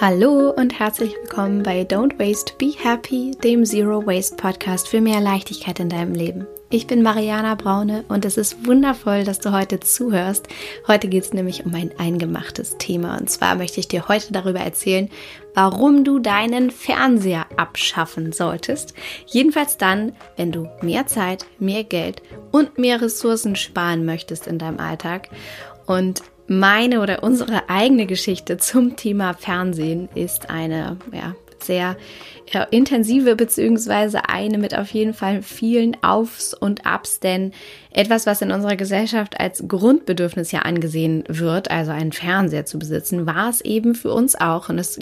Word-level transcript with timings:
Hallo 0.00 0.50
und 0.50 0.80
herzlich 0.80 1.14
willkommen 1.14 1.62
bei 1.62 1.82
Don't 1.82 2.18
Waste, 2.18 2.54
Be 2.58 2.72
Happy, 2.76 3.30
dem 3.44 3.64
Zero 3.64 4.04
Waste 4.04 4.34
Podcast 4.36 4.88
für 4.88 5.00
mehr 5.00 5.20
Leichtigkeit 5.20 5.78
in 5.78 5.88
deinem 5.88 6.14
Leben. 6.14 6.48
Ich 6.68 6.88
bin 6.88 7.00
Mariana 7.00 7.54
Braune 7.54 8.04
und 8.08 8.24
es 8.24 8.36
ist 8.36 8.66
wundervoll, 8.66 9.22
dass 9.22 9.38
du 9.38 9.52
heute 9.52 9.78
zuhörst. 9.78 10.48
Heute 10.88 11.06
geht 11.06 11.22
es 11.22 11.32
nämlich 11.32 11.64
um 11.64 11.72
ein 11.76 11.92
eingemachtes 11.96 12.76
Thema 12.76 13.16
und 13.16 13.30
zwar 13.30 13.54
möchte 13.54 13.78
ich 13.78 13.86
dir 13.86 14.08
heute 14.08 14.32
darüber 14.32 14.58
erzählen, 14.58 15.08
warum 15.54 16.02
du 16.02 16.18
deinen 16.18 16.72
Fernseher 16.72 17.46
abschaffen 17.56 18.32
solltest. 18.32 18.94
Jedenfalls 19.26 19.78
dann, 19.78 20.16
wenn 20.36 20.50
du 20.50 20.68
mehr 20.82 21.06
Zeit, 21.06 21.46
mehr 21.60 21.84
Geld 21.84 22.20
und 22.50 22.78
mehr 22.78 23.00
Ressourcen 23.00 23.54
sparen 23.54 24.04
möchtest 24.04 24.48
in 24.48 24.58
deinem 24.58 24.80
Alltag. 24.80 25.28
Und 25.86 26.22
meine 26.46 27.00
oder 27.00 27.22
unsere 27.22 27.68
eigene 27.68 28.06
Geschichte 28.06 28.56
zum 28.58 28.96
Thema 28.96 29.34
Fernsehen 29.34 30.08
ist 30.14 30.50
eine 30.50 30.98
ja, 31.12 31.34
sehr 31.58 31.96
ja, 32.52 32.62
intensive 32.64 33.36
beziehungsweise 33.36 34.28
eine 34.28 34.58
mit 34.58 34.76
auf 34.76 34.90
jeden 34.90 35.14
Fall 35.14 35.42
vielen 35.42 35.96
Aufs 36.02 36.54
und 36.54 36.86
Abs, 36.86 37.20
denn 37.20 37.52
etwas, 37.90 38.26
was 38.26 38.42
in 38.42 38.52
unserer 38.52 38.76
Gesellschaft 38.76 39.40
als 39.40 39.64
Grundbedürfnis 39.66 40.52
ja 40.52 40.60
angesehen 40.60 41.24
wird, 41.28 41.70
also 41.70 41.92
einen 41.92 42.12
Fernseher 42.12 42.66
zu 42.66 42.78
besitzen, 42.78 43.26
war 43.26 43.48
es 43.48 43.60
eben 43.62 43.94
für 43.94 44.12
uns 44.12 44.34
auch. 44.34 44.68
Und 44.68 44.78
es 44.78 44.98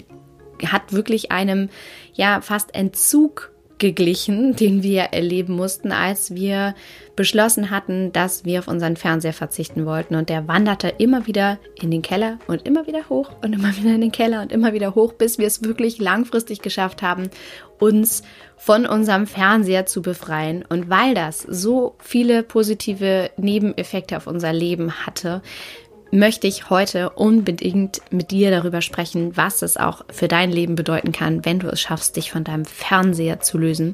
hat 0.65 0.93
wirklich 0.93 1.31
einem 1.31 1.69
ja 2.13 2.41
fast 2.41 2.73
Entzug 2.73 3.52
geglichen, 3.77 4.55
den 4.57 4.83
wir 4.83 5.01
erleben 5.11 5.55
mussten, 5.55 5.91
als 5.91 6.33
wir 6.35 6.75
beschlossen 7.15 7.69
hatten, 7.69 8.11
dass 8.11 8.43
wir 8.43 8.59
auf 8.59 8.67
unseren 8.67 8.95
Fernseher 8.95 9.33
verzichten 9.33 9.85
wollten. 9.85 10.15
Und 10.15 10.29
der 10.29 10.47
wanderte 10.47 10.89
immer 10.97 11.27
wieder 11.27 11.59
in 11.79 11.91
den 11.91 12.01
Keller 12.01 12.39
und 12.47 12.65
immer 12.65 12.87
wieder 12.87 13.09
hoch 13.09 13.31
und 13.43 13.53
immer 13.53 13.75
wieder 13.77 13.93
in 13.93 14.01
den 14.01 14.11
Keller 14.11 14.41
und 14.41 14.51
immer 14.51 14.73
wieder 14.73 14.95
hoch, 14.95 15.13
bis 15.13 15.37
wir 15.37 15.47
es 15.47 15.63
wirklich 15.63 15.99
langfristig 15.99 16.61
geschafft 16.61 17.01
haben, 17.01 17.29
uns 17.79 18.23
von 18.57 18.85
unserem 18.85 19.27
Fernseher 19.27 19.85
zu 19.85 20.01
befreien. 20.01 20.63
Und 20.67 20.89
weil 20.89 21.13
das 21.13 21.41
so 21.41 21.95
viele 21.99 22.43
positive 22.43 23.29
Nebeneffekte 23.37 24.17
auf 24.17 24.25
unser 24.25 24.53
Leben 24.53 25.05
hatte, 25.05 25.41
möchte 26.13 26.45
ich 26.45 26.69
heute 26.69 27.09
unbedingt 27.09 27.99
mit 28.11 28.29
dir 28.29 28.51
darüber 28.51 28.81
sprechen, 28.81 29.35
was 29.35 29.63
es 29.63 29.77
auch 29.77 30.05
für 30.11 30.27
dein 30.27 30.51
Leben 30.51 30.75
bedeuten 30.75 31.11
kann, 31.11 31.43
wenn 31.43 31.57
du 31.57 31.67
es 31.69 31.81
schaffst, 31.81 32.15
dich 32.15 32.31
von 32.31 32.43
deinem 32.43 32.65
Fernseher 32.65 33.39
zu 33.39 33.57
lösen. 33.57 33.93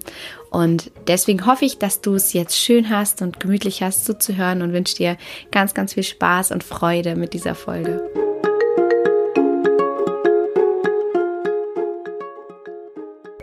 Und 0.51 0.91
deswegen 1.07 1.45
hoffe 1.45 1.63
ich, 1.63 1.77
dass 1.77 2.01
du 2.01 2.15
es 2.15 2.33
jetzt 2.33 2.57
schön 2.57 2.89
hast 2.89 3.21
und 3.21 3.39
gemütlich 3.39 3.81
hast 3.81 4.03
zuzuhören 4.05 4.61
und 4.61 4.73
wünsche 4.73 4.97
dir 4.97 5.17
ganz, 5.51 5.73
ganz 5.73 5.93
viel 5.93 6.03
Spaß 6.03 6.51
und 6.51 6.65
Freude 6.65 7.15
mit 7.15 7.33
dieser 7.33 7.55
Folge. 7.55 8.03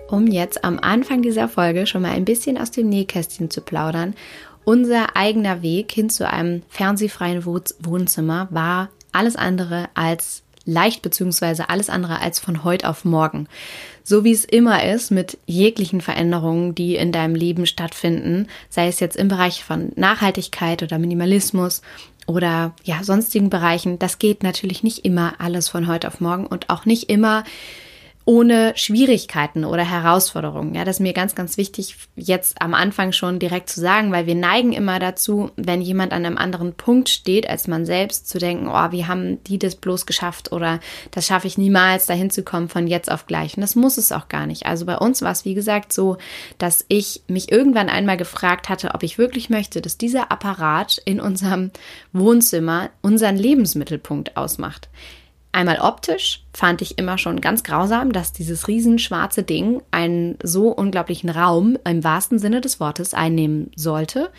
Um 0.09 0.27
jetzt 0.27 0.65
am 0.65 0.79
Anfang 0.79 1.23
dieser 1.23 1.49
Folge 1.49 1.87
schon 1.87 2.03
mal 2.03 2.13
ein 2.13 2.27
bisschen 2.27 2.59
aus 2.59 2.73
dem 2.73 2.91
Nähkästchen 2.91 3.51
zu 3.51 3.63
plaudern 3.63 4.15
unser 4.67 5.15
eigener 5.17 5.63
Weg 5.63 5.93
hin 5.93 6.11
zu 6.11 6.29
einem 6.29 6.63
fernsehfreien 6.69 7.47
Wohnzimmer 7.47 8.49
war 8.51 8.91
alles 9.13 9.37
andere 9.37 9.89
als 9.95 10.43
leicht 10.65 11.03
beziehungsweise 11.03 11.69
alles 11.69 11.89
andere 11.89 12.21
als 12.21 12.41
von 12.41 12.65
heute 12.65 12.89
auf 12.89 13.05
morgen. 13.05 13.47
So 14.03 14.25
wie 14.25 14.33
es 14.33 14.45
immer 14.45 14.85
ist 14.85 15.13
mit 15.13 15.39
jeglichen 15.47 16.01
Veränderungen, 16.01 16.75
die 16.75 16.97
in 16.97 17.13
deinem 17.13 17.37
Leben 17.37 17.67
stattfinden, 17.67 18.49
sei 18.69 18.89
es 18.89 18.99
jetzt 18.99 19.17
im 19.17 19.29
Bereich 19.29 19.63
von 19.63 19.93
Nachhaltigkeit 19.95 20.83
oder 20.83 20.99
Minimalismus 20.99 21.81
oder 22.27 22.75
ja, 22.83 23.05
sonstigen 23.05 23.51
Bereichen, 23.51 24.01
das 24.01 24.19
geht 24.19 24.43
natürlich 24.43 24.83
nicht 24.83 25.05
immer 25.05 25.35
alles 25.39 25.69
von 25.69 25.87
heute 25.87 26.09
auf 26.09 26.21
morgen 26.21 26.45
und 26.45 26.71
auch 26.71 26.87
nicht 26.87 27.09
immer 27.09 27.45
ohne 28.27 28.73
Schwierigkeiten 28.75 29.65
oder 29.65 29.89
Herausforderungen. 29.89 30.75
Ja, 30.75 30.85
das 30.85 30.97
ist 30.97 31.01
mir 31.01 31.13
ganz, 31.13 31.37
ganz 31.37 31.57
wichtig, 31.57 31.97
jetzt 32.17 32.61
am 32.61 32.75
Anfang 32.75 33.13
schon 33.13 33.39
direkt 33.39 33.71
zu 33.71 33.81
sagen, 33.81 34.11
weil 34.11 34.27
wir 34.27 34.35
neigen 34.35 34.73
immer 34.73 34.99
dazu, 34.99 35.53
wenn 35.55 35.81
jemand 35.81 36.13
an 36.13 36.27
einem 36.27 36.37
anderen 36.37 36.75
Punkt 36.75 37.09
steht 37.09 37.49
als 37.49 37.69
man 37.69 37.87
selbst, 37.87 38.29
zu 38.29 38.39
denken, 38.39 38.67
oh, 38.67 38.91
wie 38.91 39.07
haben 39.07 39.43
die 39.45 39.61
das 39.61 39.77
bloß 39.77 40.07
geschafft 40.07 40.51
oder 40.51 40.81
das 41.13 41.27
schaffe 41.27 41.47
ich 41.47 41.57
niemals, 41.57 42.07
dahin 42.07 42.31
zu 42.31 42.43
kommen 42.43 42.69
von 42.69 42.89
jetzt 42.89 43.13
auf 43.13 43.29
gleich. 43.29 43.57
Und 43.57 43.61
das 43.61 43.77
muss 43.77 43.97
es 43.97 44.11
auch 44.11 44.29
gar 44.29 44.47
nicht. 44.47 44.67
Also 44.67 44.87
bei 44.87 44.99
uns 44.99 45.23
war 45.23 45.31
es, 45.31 45.45
wie 45.45 45.55
gesagt, 45.55 45.93
so, 45.93 46.17
dass 46.59 46.85
ich 46.89 47.23
mich 47.29 47.53
irgendwann 47.53 47.89
einmal 47.89 48.17
gefragt 48.17 48.69
hatte, 48.69 48.93
ob 48.95 49.05
ich 49.05 49.19
wirklich 49.19 49.51
möchte, 49.51 49.81
dass 49.81 49.99
dieser 49.99 50.33
Apparat 50.33 51.01
in 51.05 51.21
unserem 51.21 51.71
Wohnzimmer 52.13 52.91
unseren 53.03 53.37
Lebensmittelpunkt 53.37 54.37
ausmacht. 54.37 54.89
Einmal 55.57 55.79
optisch 55.81 56.43
fand 56.53 56.83
ich 56.83 56.99
immer 56.99 57.17
schon 57.17 57.41
ganz 57.41 57.65
grausam, 57.65 58.13
dass 58.13 58.31
dieses 58.31 58.69
riesenschwarze 58.69 59.43
Ding 59.43 59.81
einen 59.91 60.37
so 60.43 60.69
unglaublichen 60.69 61.31
Raum 61.31 61.79
im 61.83 62.05
wahrsten 62.05 62.39
Sinne 62.39 62.61
des 62.61 62.79
Wortes 62.79 63.15
einnehmen 63.15 63.71
sollte 63.75 64.31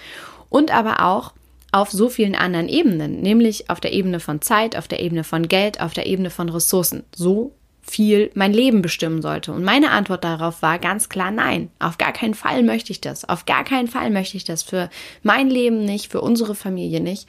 und 0.50 0.69
aber 0.69 1.03
auch 1.03 1.33
auf 1.72 1.89
so 1.89 2.09
vielen 2.09 2.35
anderen 2.35 2.69
Ebenen, 2.69 3.19
nämlich 3.19 3.67
auf 3.72 3.79
der 3.79 3.94
Ebene 3.94 4.19
von 4.19 4.44
Zeit, 4.44 4.78
auf 4.78 4.88
der 4.88 5.00
Ebene 5.00 5.23
von 5.23 5.47
Geld, 5.47 5.81
auf 5.81 5.95
der 5.95 6.05
Ebene 6.05 6.29
von 6.29 6.50
Ressourcen. 6.50 7.03
So 7.16 7.55
viel 7.81 8.29
mein 8.35 8.53
Leben 8.53 8.84
bestimmen 8.84 9.23
sollte. 9.23 9.53
Und 9.53 9.63
meine 9.63 9.89
Antwort 9.89 10.23
darauf 10.23 10.61
war 10.61 10.78
ganz 10.78 11.09
klar 11.09 11.31
nein. 11.31 11.72
Auf 11.79 11.97
gar 11.97 12.13
keinen 12.13 12.35
Fall 12.35 12.61
möchte 12.61 12.91
ich 12.91 13.01
das. 13.01 13.28
Auf 13.28 13.47
gar 13.47 13.63
keinen 13.63 13.88
Fall 13.88 14.11
möchte 14.11 14.38
ich 14.38 14.44
das 14.44 14.61
für 14.61 14.88
mein 15.23 15.49
Leben 15.49 15.84
nicht, 15.84 16.11
für 16.11 16.22
unsere 16.22 16.53
Familie 16.53 17.01
nicht. 17.01 17.28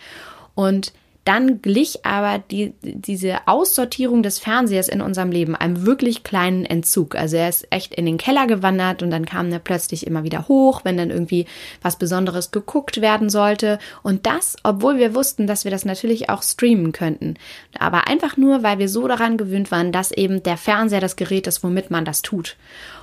Und 0.55 0.93
dann 1.29 1.61
glich 1.61 2.07
aber 2.07 2.39
die, 2.39 2.73
diese 2.81 3.47
Aussortierung 3.47 4.23
des 4.23 4.39
Fernsehers 4.39 4.89
in 4.89 5.03
unserem 5.03 5.31
Leben 5.31 5.55
einem 5.55 5.85
wirklich 5.85 6.23
kleinen 6.23 6.65
Entzug. 6.65 7.17
Also 7.17 7.37
er 7.37 7.51
ist 7.51 7.67
echt 7.71 7.95
in 7.95 8.07
den 8.07 8.17
Keller 8.17 8.47
gewandert 8.47 9.03
und 9.03 9.11
dann 9.11 9.27
kam 9.27 9.53
er 9.53 9.59
plötzlich 9.59 10.07
immer 10.07 10.25
wieder 10.25 10.49
hoch, 10.49 10.81
wenn 10.85 10.97
dann 10.97 11.11
irgendwie 11.11 11.45
was 11.83 11.99
Besonderes 11.99 12.51
geguckt 12.51 13.03
werden 13.03 13.29
sollte. 13.29 13.79
Und 14.03 14.25
das, 14.25 14.57
obwohl 14.63 14.97
wir 14.97 15.15
wussten, 15.15 15.47
dass 15.47 15.65
wir 15.65 15.71
das 15.71 15.85
natürlich 15.85 16.31
auch 16.31 16.43
streamen 16.43 16.93
könnten. 16.93 17.35
Aber 17.79 18.09
einfach 18.09 18.39
nur, 18.39 18.63
weil 18.63 18.79
wir 18.79 18.89
so 18.89 19.07
daran 19.07 19.37
gewöhnt 19.37 19.71
waren, 19.71 19.93
dass 19.93 20.13
eben 20.13 20.43
der 20.43 20.57
Fernseher 20.57 21.01
das 21.01 21.17
Gerät 21.17 21.47
ist, 21.47 21.63
womit 21.63 21.91
man 21.91 22.07
das 22.07 22.23
tut. 22.23 22.57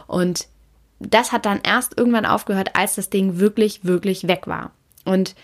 Und 0.08 0.48
das 1.00 1.32
hat 1.32 1.46
dann 1.46 1.60
erst 1.64 1.96
irgendwann 1.96 2.26
aufgehört, 2.26 2.72
als 2.74 2.96
das 2.96 3.12
Ding 3.12 3.38
wirklich, 3.38 3.86
wirklich 3.86 4.28
weg 4.28 4.48
war. 4.48 4.72
Und 5.04 5.36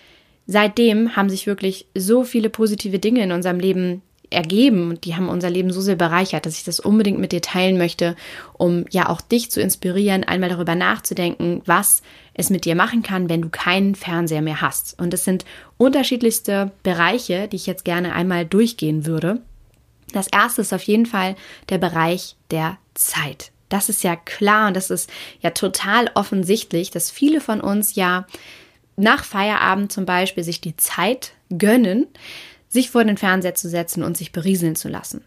seitdem 0.52 1.16
haben 1.16 1.30
sich 1.30 1.46
wirklich 1.46 1.86
so 1.96 2.22
viele 2.24 2.50
positive 2.50 2.98
Dinge 2.98 3.22
in 3.22 3.32
unserem 3.32 3.58
Leben 3.58 4.02
ergeben 4.32 4.90
und 4.90 5.04
die 5.04 5.14
haben 5.14 5.28
unser 5.28 5.50
Leben 5.50 5.72
so 5.72 5.80
sehr 5.80 5.96
bereichert, 5.96 6.46
dass 6.46 6.56
ich 6.56 6.64
das 6.64 6.80
unbedingt 6.80 7.18
mit 7.18 7.32
dir 7.32 7.42
teilen 7.42 7.76
möchte, 7.78 8.16
um 8.54 8.84
ja 8.90 9.08
auch 9.08 9.20
dich 9.20 9.50
zu 9.50 9.60
inspirieren, 9.60 10.24
einmal 10.24 10.48
darüber 10.48 10.74
nachzudenken, 10.74 11.62
was 11.66 12.02
es 12.34 12.50
mit 12.50 12.64
dir 12.64 12.74
machen 12.74 13.02
kann, 13.02 13.28
wenn 13.28 13.42
du 13.42 13.50
keinen 13.50 13.94
Fernseher 13.94 14.42
mehr 14.42 14.60
hast. 14.60 14.98
Und 14.98 15.12
es 15.12 15.24
sind 15.24 15.44
unterschiedlichste 15.76 16.72
Bereiche, 16.82 17.48
die 17.48 17.56
ich 17.56 17.66
jetzt 17.66 17.84
gerne 17.84 18.14
einmal 18.14 18.46
durchgehen 18.46 19.06
würde. 19.06 19.42
Das 20.12 20.28
erste 20.28 20.62
ist 20.62 20.72
auf 20.72 20.82
jeden 20.82 21.06
Fall 21.06 21.36
der 21.68 21.78
Bereich 21.78 22.36
der 22.50 22.78
Zeit. 22.94 23.52
Das 23.68 23.88
ist 23.88 24.02
ja 24.04 24.16
klar 24.16 24.68
und 24.68 24.76
das 24.76 24.90
ist 24.90 25.10
ja 25.40 25.50
total 25.50 26.10
offensichtlich, 26.14 26.90
dass 26.90 27.10
viele 27.10 27.40
von 27.40 27.60
uns 27.60 27.94
ja 27.94 28.26
nach 28.96 29.24
Feierabend 29.24 29.92
zum 29.92 30.06
Beispiel 30.06 30.44
sich 30.44 30.60
die 30.60 30.76
Zeit 30.76 31.32
gönnen, 31.56 32.06
sich 32.68 32.90
vor 32.90 33.04
den 33.04 33.16
Fernseher 33.16 33.54
zu 33.54 33.68
setzen 33.68 34.02
und 34.02 34.16
sich 34.16 34.32
berieseln 34.32 34.76
zu 34.76 34.88
lassen. 34.88 35.22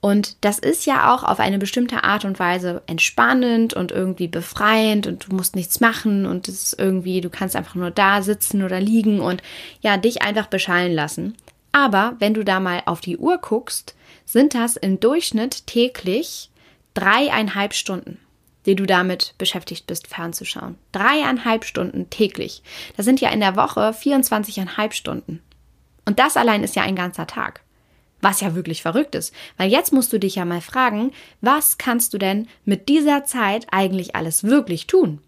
Und 0.00 0.44
das 0.44 0.58
ist 0.58 0.84
ja 0.84 1.14
auch 1.14 1.22
auf 1.22 1.38
eine 1.38 1.58
bestimmte 1.58 2.02
Art 2.02 2.24
und 2.24 2.38
Weise 2.38 2.82
entspannend 2.86 3.72
und 3.72 3.92
irgendwie 3.92 4.26
befreiend 4.26 5.06
und 5.06 5.28
du 5.28 5.36
musst 5.36 5.54
nichts 5.54 5.80
machen 5.80 6.26
und 6.26 6.48
es 6.48 6.64
ist 6.64 6.78
irgendwie, 6.78 7.20
du 7.20 7.30
kannst 7.30 7.54
einfach 7.54 7.76
nur 7.76 7.92
da 7.92 8.20
sitzen 8.20 8.64
oder 8.64 8.80
liegen 8.80 9.20
und 9.20 9.42
ja, 9.80 9.96
dich 9.96 10.22
einfach 10.22 10.48
beschallen 10.48 10.92
lassen. 10.92 11.36
Aber 11.70 12.16
wenn 12.18 12.34
du 12.34 12.44
da 12.44 12.60
mal 12.60 12.82
auf 12.84 13.00
die 13.00 13.16
Uhr 13.16 13.38
guckst, 13.38 13.94
sind 14.26 14.54
das 14.54 14.76
im 14.76 14.98
Durchschnitt 14.98 15.66
täglich 15.66 16.50
dreieinhalb 16.94 17.72
Stunden 17.72 18.18
die 18.66 18.74
du 18.74 18.86
damit 18.86 19.34
beschäftigt 19.38 19.86
bist, 19.86 20.06
fernzuschauen. 20.06 20.76
Dreieinhalb 20.92 21.64
Stunden 21.64 22.10
täglich. 22.10 22.62
Das 22.96 23.04
sind 23.04 23.20
ja 23.20 23.30
in 23.30 23.40
der 23.40 23.56
Woche 23.56 23.90
24,5 23.90 24.92
Stunden. 24.92 25.42
Und 26.04 26.18
das 26.18 26.36
allein 26.36 26.62
ist 26.62 26.76
ja 26.76 26.82
ein 26.82 26.96
ganzer 26.96 27.26
Tag. 27.26 27.62
Was 28.20 28.40
ja 28.40 28.54
wirklich 28.54 28.82
verrückt 28.82 29.14
ist. 29.14 29.34
Weil 29.56 29.70
jetzt 29.70 29.92
musst 29.92 30.12
du 30.12 30.18
dich 30.18 30.36
ja 30.36 30.44
mal 30.44 30.60
fragen, 30.60 31.12
was 31.40 31.78
kannst 31.78 32.14
du 32.14 32.18
denn 32.18 32.48
mit 32.64 32.88
dieser 32.88 33.24
Zeit 33.24 33.66
eigentlich 33.72 34.14
alles 34.14 34.44
wirklich 34.44 34.86
tun? 34.86 35.20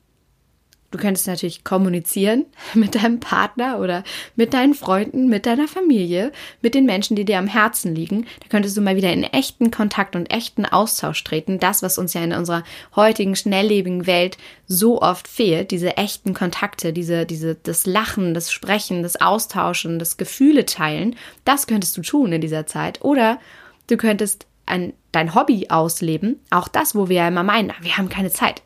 Du 0.95 1.01
könntest 1.01 1.27
natürlich 1.27 1.65
kommunizieren 1.65 2.47
mit 2.75 2.95
deinem 2.95 3.19
Partner 3.19 3.81
oder 3.81 4.05
mit 4.37 4.55
deinen 4.55 4.75
Freunden, 4.75 5.27
mit 5.27 5.45
deiner 5.45 5.67
Familie, 5.67 6.31
mit 6.63 6.77
den 6.77 6.87
Menschen, 6.87 7.17
die 7.17 7.25
dir 7.25 7.41
am 7.41 7.49
Herzen 7.49 7.97
liegen. 7.97 8.29
Da 8.39 8.47
könntest 8.49 8.77
du 8.77 8.81
mal 8.81 8.95
wieder 8.95 9.13
in 9.13 9.25
echten 9.25 9.73
Kontakt 9.73 10.15
und 10.15 10.31
echten 10.31 10.65
Austausch 10.65 11.25
treten. 11.25 11.59
Das, 11.59 11.83
was 11.83 11.99
uns 11.99 12.15
ja 12.15 12.23
in 12.23 12.33
unserer 12.33 12.63
heutigen 12.95 13.35
schnelllebigen 13.35 14.07
Welt 14.07 14.39
so 14.69 15.03
oft 15.03 15.27
fehlt, 15.27 15.73
diese 15.73 15.97
echten 15.97 16.33
Kontakte, 16.33 16.93
diese, 16.93 17.27
diese, 17.27 17.57
das 17.57 17.87
Lachen, 17.87 18.33
das 18.33 18.53
Sprechen, 18.53 19.03
das 19.03 19.21
Austauschen, 19.21 19.99
das 19.99 20.17
Gefühle 20.17 20.65
teilen, 20.65 21.17
das 21.45 21.67
könntest 21.67 21.97
du 21.97 22.03
tun 22.03 22.31
in 22.31 22.41
dieser 22.41 22.67
Zeit. 22.69 23.03
Oder 23.03 23.41
du 23.89 23.97
könntest 23.97 24.47
ein 24.65 24.93
dein 25.15 25.35
Hobby 25.35 25.67
ausleben. 25.71 26.41
Auch 26.51 26.69
das, 26.69 26.95
wo 26.95 27.09
wir 27.09 27.17
ja 27.17 27.29
immer 27.29 27.43
meinen, 27.43 27.73
wir 27.81 27.97
haben 27.97 28.09
keine 28.09 28.31
Zeit. 28.31 28.63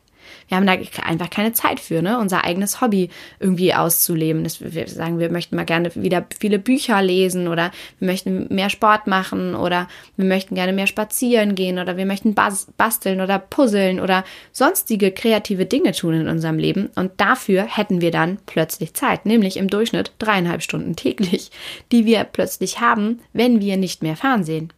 Wir 0.47 0.57
haben 0.57 0.65
da 0.65 0.73
einfach 1.03 1.29
keine 1.29 1.53
Zeit 1.53 1.79
für, 1.79 2.01
ne? 2.01 2.19
unser 2.19 2.43
eigenes 2.43 2.81
Hobby 2.81 3.09
irgendwie 3.39 3.73
auszuleben. 3.73 4.43
Das, 4.43 4.61
wir 4.61 4.87
sagen, 4.87 5.19
wir 5.19 5.31
möchten 5.31 5.55
mal 5.55 5.65
gerne 5.65 5.93
wieder 5.95 6.25
viele 6.39 6.59
Bücher 6.59 7.01
lesen 7.01 7.47
oder 7.47 7.71
wir 7.99 8.07
möchten 8.07 8.53
mehr 8.53 8.69
Sport 8.69 9.07
machen 9.07 9.55
oder 9.55 9.87
wir 10.17 10.25
möchten 10.25 10.55
gerne 10.55 10.73
mehr 10.73 10.87
spazieren 10.87 11.55
gehen 11.55 11.79
oder 11.79 11.97
wir 11.97 12.05
möchten 12.05 12.35
basteln 12.35 13.21
oder 13.21 13.39
puzzeln 13.39 13.99
oder 13.99 14.23
sonstige 14.51 15.11
kreative 15.11 15.65
Dinge 15.65 15.91
tun 15.91 16.13
in 16.13 16.27
unserem 16.27 16.57
Leben. 16.57 16.89
Und 16.95 17.11
dafür 17.17 17.63
hätten 17.63 18.01
wir 18.01 18.11
dann 18.11 18.39
plötzlich 18.45 18.93
Zeit, 18.93 19.25
nämlich 19.25 19.57
im 19.57 19.69
Durchschnitt 19.69 20.13
dreieinhalb 20.19 20.61
Stunden 20.61 20.95
täglich, 20.95 21.51
die 21.91 22.05
wir 22.05 22.23
plötzlich 22.23 22.79
haben, 22.79 23.19
wenn 23.33 23.61
wir 23.61 23.77
nicht 23.77 24.03
mehr 24.03 24.15
Fernsehen. 24.15 24.73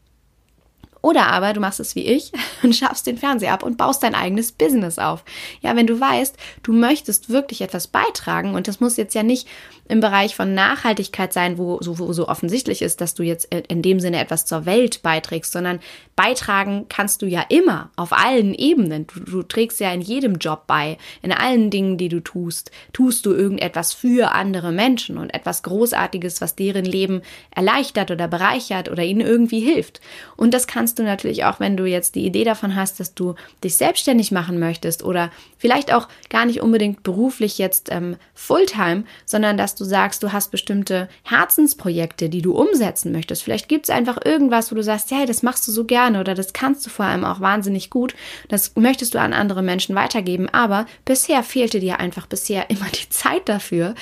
Oder 1.02 1.28
aber 1.28 1.54
du 1.54 1.60
machst 1.60 1.80
es 1.80 1.96
wie 1.96 2.06
ich 2.06 2.32
und 2.64 2.76
schaffst 2.76 3.08
den 3.08 3.18
Fernseher 3.18 3.54
ab 3.54 3.64
und 3.64 3.78
baust 3.78 4.04
dein 4.04 4.16
eigenes 4.16 4.52
Business 4.52 5.00
auf. 5.00 5.24
Ja, 5.62 5.76
wenn 5.76 5.88
du 5.88 6.00
weißt, 6.00 6.36
du 6.64 6.74
möchtest 6.74 7.30
wirklich 7.30 7.62
etwas 7.62 7.88
beitragen 7.88 8.56
und 8.56 8.68
das 8.68 8.80
muss 8.80 8.98
jetzt 8.98 9.16
ja 9.16 9.24
nicht 9.24 9.48
im 9.88 10.00
Bereich 10.00 10.36
von 10.36 10.54
Nachhaltigkeit 10.54 11.34
sein, 11.34 11.58
wo 11.58 11.80
so, 11.82 12.00
wo 12.00 12.14
so 12.14 12.30
offensichtlich 12.30 12.82
ist, 12.82 13.02
dass 13.02 13.14
du 13.14 13.24
jetzt 13.24 13.54
in 13.54 13.82
dem 13.82 14.00
Sinne 14.00 14.22
etwas 14.22 14.46
zur 14.46 14.66
Welt 14.66 15.02
beiträgst, 15.02 15.52
sondern 15.52 15.82
beitragen 16.16 16.86
kannst 16.88 17.22
du 17.22 17.26
ja 17.26 17.44
immer 17.50 17.90
auf 17.98 18.14
allen 18.14 18.54
Ebenen. 18.54 19.06
Du, 19.08 19.20
du 19.20 19.44
trägst 19.44 19.82
ja 19.82 19.92
in 19.92 20.00
jedem 20.00 20.36
Job 20.36 20.66
bei, 20.66 20.98
in 21.22 21.34
allen 21.34 21.72
Dingen, 21.72 21.98
die 21.98 22.08
du 22.08 22.22
tust, 22.22 22.72
tust 22.94 23.26
du 23.26 23.34
irgendetwas 23.34 23.94
für 23.94 24.32
andere 24.32 24.72
Menschen 24.72 25.18
und 25.18 25.34
etwas 25.34 25.62
Großartiges, 25.64 26.40
was 26.40 26.56
deren 26.56 26.86
Leben 26.86 27.22
erleichtert 27.54 28.12
oder 28.12 28.30
bereichert 28.30 28.90
oder 28.90 29.04
ihnen 29.04 29.22
irgendwie 29.22 29.60
hilft. 29.60 30.00
Und 30.38 30.54
das 30.54 30.68
kannst 30.68 30.91
du 31.00 31.04
natürlich 31.04 31.46
auch, 31.46 31.60
wenn 31.60 31.78
du 31.78 31.86
jetzt 31.86 32.16
die 32.16 32.26
Idee 32.26 32.44
davon 32.44 32.76
hast, 32.76 33.00
dass 33.00 33.14
du 33.14 33.36
dich 33.64 33.76
selbstständig 33.78 34.32
machen 34.32 34.60
möchtest 34.60 35.04
oder 35.04 35.32
vielleicht 35.58 35.94
auch 35.94 36.08
gar 36.30 36.46
nicht 36.46 36.62
unbedingt 36.62 37.04
beruflich 37.04 37.58
jetzt 37.58 37.92
ähm, 37.92 38.18
Fulltime, 38.34 39.04
sondern 39.26 39.58
dass 39.58 39.76
du 39.76 39.84
sagst, 39.84 40.24
du 40.24 40.32
hast 40.32 40.52
bestimmte 40.52 41.10
Herzensprojekte, 41.24 42.30
die 42.30 42.42
du 42.42 42.54
umsetzen 42.54 43.12
möchtest. 43.12 43.44
Vielleicht 43.44 43.70
gibt 43.70 43.86
es 43.86 43.90
einfach 43.90 44.18
irgendwas, 44.24 44.72
wo 44.72 44.76
du 44.76 44.84
sagst, 44.84 45.12
ja, 45.12 45.26
das 45.26 45.44
machst 45.44 45.68
du 45.68 45.72
so 45.72 45.86
gerne 45.86 46.20
oder 46.20 46.36
das 46.36 46.54
kannst 46.54 46.86
du 46.86 46.90
vor 46.90 47.06
allem 47.06 47.26
auch 47.26 47.40
wahnsinnig 47.40 47.90
gut. 47.90 48.16
Das 48.50 48.76
möchtest 48.76 49.14
du 49.14 49.20
an 49.20 49.34
andere 49.34 49.62
Menschen 49.62 49.96
weitergeben, 49.96 50.50
aber 50.50 50.86
bisher 51.06 51.44
fehlte 51.44 51.80
dir 51.80 52.00
einfach 52.00 52.28
bisher 52.28 52.70
immer 52.70 52.88
die 52.94 53.10
Zeit 53.10 53.48
dafür, 53.48 53.96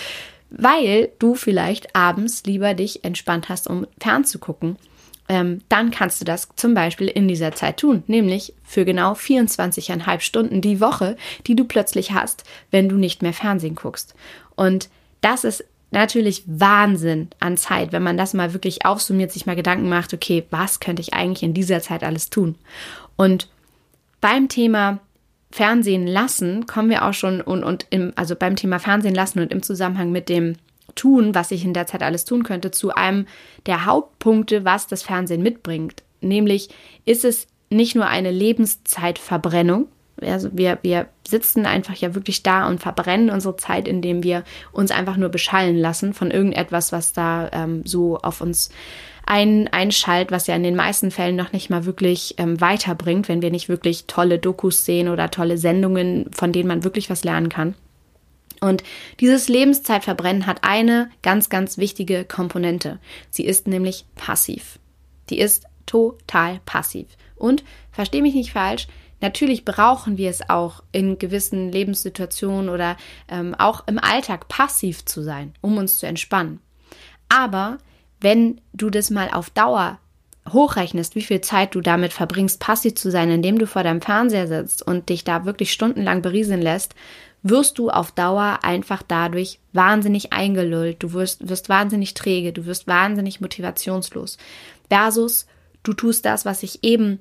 weil 0.50 1.10
du 1.20 1.36
vielleicht 1.36 1.96
abends 1.96 2.44
lieber 2.46 2.74
dich 2.74 3.04
entspannt 3.04 3.50
hast, 3.50 3.68
um 3.68 3.86
fernzugucken 4.00 4.78
ähm, 5.30 5.62
dann 5.70 5.92
kannst 5.92 6.20
du 6.20 6.26
das 6.26 6.50
zum 6.56 6.74
Beispiel 6.74 7.08
in 7.08 7.28
dieser 7.28 7.54
Zeit 7.54 7.78
tun, 7.78 8.04
nämlich 8.08 8.54
für 8.64 8.84
genau 8.84 9.14
24,5 9.14 10.20
Stunden 10.22 10.60
die 10.60 10.82
Woche, 10.82 11.16
die 11.46 11.56
du 11.56 11.64
plötzlich 11.64 12.12
hast, 12.12 12.44
wenn 12.72 12.90
du 12.90 12.96
nicht 12.96 13.22
mehr 13.22 13.34
Fernsehen 13.34 13.76
guckst. 13.76 14.16
Und 14.56 14.90
das 15.22 15.44
ist 15.44 15.64
natürlich 15.92 16.44
Wahnsinn 16.48 17.30
an 17.40 17.58
Zeit, 17.58 17.92
wenn 17.92 18.04
man 18.04 18.18
das 18.18 18.34
mal 18.34 18.54
wirklich 18.54 18.86
aufsummiert, 18.86 19.32
sich 19.32 19.46
mal 19.46 19.56
Gedanken 19.56 19.88
macht, 19.88 20.14
okay, 20.14 20.46
was 20.50 20.80
könnte 20.80 21.02
ich 21.02 21.14
eigentlich 21.14 21.44
in 21.44 21.54
dieser 21.54 21.82
Zeit 21.82 22.04
alles 22.04 22.32
tun? 22.32 22.56
Und 23.16 23.48
beim 24.22 24.50
Thema 24.50 25.00
Fernsehen 25.52 26.08
lassen 26.08 26.66
kommen 26.66 26.90
wir 26.90 27.06
auch 27.06 27.14
schon 27.14 27.42
und, 27.42 27.64
und 27.64 27.86
im, 27.92 28.14
also 28.16 28.36
beim 28.36 28.56
Thema 28.56 28.80
Fernsehen 28.80 29.16
lassen 29.16 29.40
und 29.40 29.52
im 29.52 29.64
Zusammenhang 29.64 30.12
mit 30.12 30.30
dem 30.30 30.56
tun, 30.96 31.36
was 31.36 31.52
ich 31.52 31.64
in 31.64 31.74
der 31.74 31.88
Zeit 31.88 32.04
alles 32.04 32.26
tun 32.26 32.44
könnte, 32.44 32.72
zu 32.72 32.94
einem 32.94 33.26
der 33.66 33.86
Hauptpunkte, 33.86 34.66
was 34.66 34.88
das 34.88 35.04
Fernsehen 35.04 35.44
mitbringt. 35.44 36.04
Nämlich 36.22 36.70
ist 37.06 37.26
es 37.26 37.48
nicht 37.70 37.96
nur 37.96 38.08
eine 38.08 38.32
Lebenszeitverbrennung, 38.32 39.88
also 40.22 40.50
wir, 40.52 40.80
wir 40.82 41.08
sitzen 41.28 41.66
einfach 41.66 41.96
ja 41.96 42.16
wirklich 42.16 42.44
da 42.44 42.68
und 42.68 42.80
verbrennen 42.80 43.30
unsere 43.30 43.56
Zeit, 43.58 43.88
indem 43.88 44.24
wir 44.24 44.44
uns 44.72 44.92
einfach 44.92 45.18
nur 45.18 45.30
beschallen 45.30 45.78
lassen 45.78 46.14
von 46.14 46.32
irgendetwas, 46.32 46.92
was 46.92 47.14
da 47.14 47.50
ähm, 47.52 47.84
so 47.86 48.18
auf 48.18 48.42
uns 48.42 48.70
ein, 49.26 49.68
einschallt, 49.68 50.32
was 50.32 50.48
ja 50.48 50.56
in 50.56 50.64
den 50.64 50.76
meisten 50.76 51.12
Fällen 51.12 51.36
noch 51.36 51.54
nicht 51.54 51.70
mal 51.70 51.86
wirklich 51.86 52.36
ähm, 52.38 52.60
weiterbringt, 52.60 53.30
wenn 53.30 53.42
wir 53.42 53.52
nicht 53.52 53.70
wirklich 53.70 54.06
tolle 54.08 54.40
Dokus 54.40 54.86
sehen 54.86 55.08
oder 55.08 55.30
tolle 55.30 55.58
Sendungen, 55.58 56.30
von 56.34 56.52
denen 56.52 56.68
man 56.68 56.84
wirklich 56.84 57.10
was 57.10 57.24
lernen 57.24 57.50
kann. 57.50 57.76
Und 58.62 58.84
dieses 59.20 59.48
Lebenszeitverbrennen 59.48 60.46
hat 60.46 60.64
eine 60.64 61.10
ganz, 61.22 61.50
ganz 61.50 61.78
wichtige 61.78 62.26
Komponente. 62.26 63.00
Sie 63.30 63.46
ist 63.46 63.68
nämlich 63.68 64.06
passiv. 64.16 64.80
Die 65.30 65.40
ist 65.40 65.66
total 65.86 66.60
passiv. 66.66 67.08
Und 67.36 67.64
verstehe 67.92 68.22
mich 68.22 68.36
nicht 68.36 68.52
falsch, 68.52 68.88
natürlich 69.22 69.66
brauchen 69.66 70.18
wir 70.18 70.30
es 70.30 70.50
auch 70.50 70.84
in 70.92 71.18
gewissen 71.18 71.72
Lebenssituationen 71.72 72.70
oder 72.70 72.98
ähm, 73.28 73.56
auch 73.56 73.88
im 73.88 73.98
Alltag 73.98 74.48
passiv 74.50 75.06
zu 75.06 75.24
sein, 75.24 75.54
um 75.62 75.78
uns 75.78 75.98
zu 75.98 76.06
entspannen. 76.06 76.60
Aber 77.30 77.78
wenn 78.20 78.60
du 78.74 78.90
das 78.90 79.10
mal 79.10 79.30
auf 79.30 79.50
Dauer 79.50 80.00
hochrechnest, 80.52 81.16
wie 81.16 81.22
viel 81.22 81.42
Zeit 81.42 81.76
du 81.76 81.82
damit 81.82 82.14
verbringst, 82.14 82.60
passiv 82.60 82.96
zu 82.96 83.12
sein, 83.12 83.30
indem 83.30 83.60
du 83.60 83.68
vor 83.68 83.84
deinem 83.84 84.02
Fernseher 84.02 84.48
sitzt 84.48 84.86
und 84.86 85.10
dich 85.10 85.24
da 85.24 85.46
wirklich 85.46 85.72
stundenlang 85.72 86.22
berieseln 86.22 86.62
lässt, 86.62 86.96
wirst 87.42 87.80
du 87.80 87.90
auf 87.90 88.12
Dauer 88.12 88.60
einfach 88.64 89.02
dadurch 89.08 89.60
wahnsinnig 89.72 90.34
eingelullt, 90.34 91.02
du 91.02 91.14
wirst, 91.14 91.48
wirst 91.48 91.70
wahnsinnig 91.70 92.14
träge, 92.14 92.52
du 92.52 92.66
wirst 92.66 92.88
wahnsinnig 92.88 93.40
motivationslos. 93.42 94.38
Versus 94.90 95.46
du 95.84 95.94
tust 95.94 96.26
das, 96.26 96.46
was 96.46 96.64
ich 96.64 96.84
eben 96.84 97.20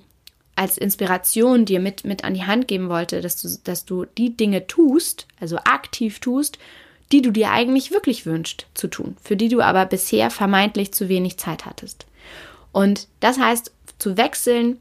als 0.56 0.76
Inspiration 0.76 1.65
dir 1.65 1.79
mit, 1.79 2.05
mit 2.05 2.25
an 2.25 2.35
die 2.35 2.44
Hand 2.44 2.67
geben 2.67 2.88
wollte, 2.88 3.20
dass 3.20 3.41
du, 3.41 3.49
dass 3.62 3.85
du 3.85 4.06
die 4.06 4.37
Dinge 4.37 4.67
tust, 4.67 5.29
also 5.38 5.56
aktiv 5.59 6.19
tust, 6.19 6.59
die 7.12 7.23
du 7.23 7.31
dir 7.31 7.53
eigentlich 7.53 7.93
wirklich 7.93 8.26
wünschst 8.26 8.67
zu 8.75 8.88
tun, 8.88 9.17
für 9.23 9.37
die 9.37 9.49
du 9.49 9.61
aber 9.61 9.87
bisher 9.87 10.31
vermeintlich 10.31 10.93
zu 10.93 11.09
wenig 11.09 11.38
Zeit 11.38 11.65
hattest. 11.65 12.06
Und 12.73 13.06
das 13.20 13.38
heißt, 13.38 13.73
zu 13.99 14.17
wechseln 14.17 14.79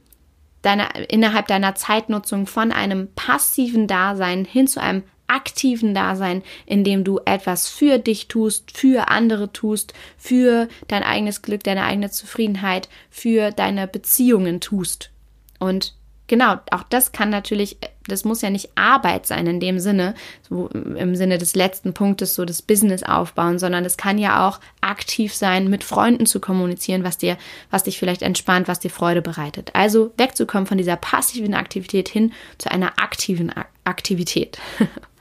deine, 0.64 0.90
innerhalb 1.10 1.48
deiner 1.48 1.76
Zeitnutzung 1.76 2.48
von 2.48 2.72
einem 2.72 3.10
passiven 3.16 3.88
Dasein 3.88 4.46
hin 4.46 4.68
zu 4.68 4.82
einem 4.82 5.04
aktiven 5.28 5.94
Dasein, 5.94 6.44
in 6.66 6.84
dem 6.84 7.04
du 7.04 7.20
etwas 7.26 7.68
für 7.68 8.00
dich 8.00 8.28
tust, 8.28 8.76
für 8.76 9.10
andere 9.10 9.52
tust, 9.52 9.94
für 10.18 10.68
dein 10.88 11.04
eigenes 11.04 11.42
Glück, 11.42 11.64
deine 11.64 11.84
eigene 11.84 12.10
Zufriedenheit, 12.10 12.90
für 13.10 13.52
deine 13.52 13.88
Beziehungen 13.88 14.62
tust. 14.62 15.12
Und 15.60 15.94
genau, 16.28 16.58
auch 16.72 16.84
das 16.84 17.12
kann 17.12 17.30
natürlich, 17.30 17.78
das 18.08 18.24
muss 18.24 18.42
ja 18.42 18.50
nicht 18.50 18.70
Arbeit 18.76 19.26
sein 19.26 19.48
in 19.48 19.60
dem 19.60 19.80
Sinne, 19.80 20.14
so 20.48 20.68
im 20.70 21.16
Sinne 21.16 21.38
des 21.38 21.56
letzten 21.56 21.94
Punktes, 21.94 22.36
so 22.36 22.46
das 22.46 22.62
Business 22.62 23.04
aufbauen, 23.04 23.60
sondern 23.60 23.86
es 23.86 23.98
kann 23.98 24.18
ja 24.18 24.48
auch 24.48 24.60
aktiv 24.82 25.34
sein, 25.34 25.70
mit 25.70 25.84
Freunden 25.84 26.26
zu 26.26 26.40
kommunizieren, 26.40 27.04
was 27.04 27.18
dir, 27.18 27.38
was 27.72 27.84
dich 27.84 27.98
vielleicht 27.98 28.22
entspannt, 28.22 28.68
was 28.68 28.80
dir 28.80 28.92
Freude 28.92 29.22
bereitet. 29.22 29.72
Also 29.74 30.12
wegzukommen 30.18 30.68
von 30.68 30.78
dieser 30.78 30.96
passiven 30.96 31.54
Aktivität 31.54 32.10
hin 32.10 32.34
zu 32.58 32.72
einer 32.72 33.00
aktiven 33.00 33.52
Aktivität. 33.84 34.58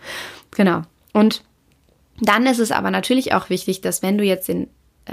Genau. 0.52 0.82
Und 1.12 1.42
dann 2.20 2.46
ist 2.46 2.58
es 2.58 2.72
aber 2.72 2.90
natürlich 2.90 3.34
auch 3.34 3.50
wichtig, 3.50 3.80
dass 3.80 4.02
wenn 4.02 4.18
du 4.18 4.24
jetzt 4.24 4.48
den 4.48 4.68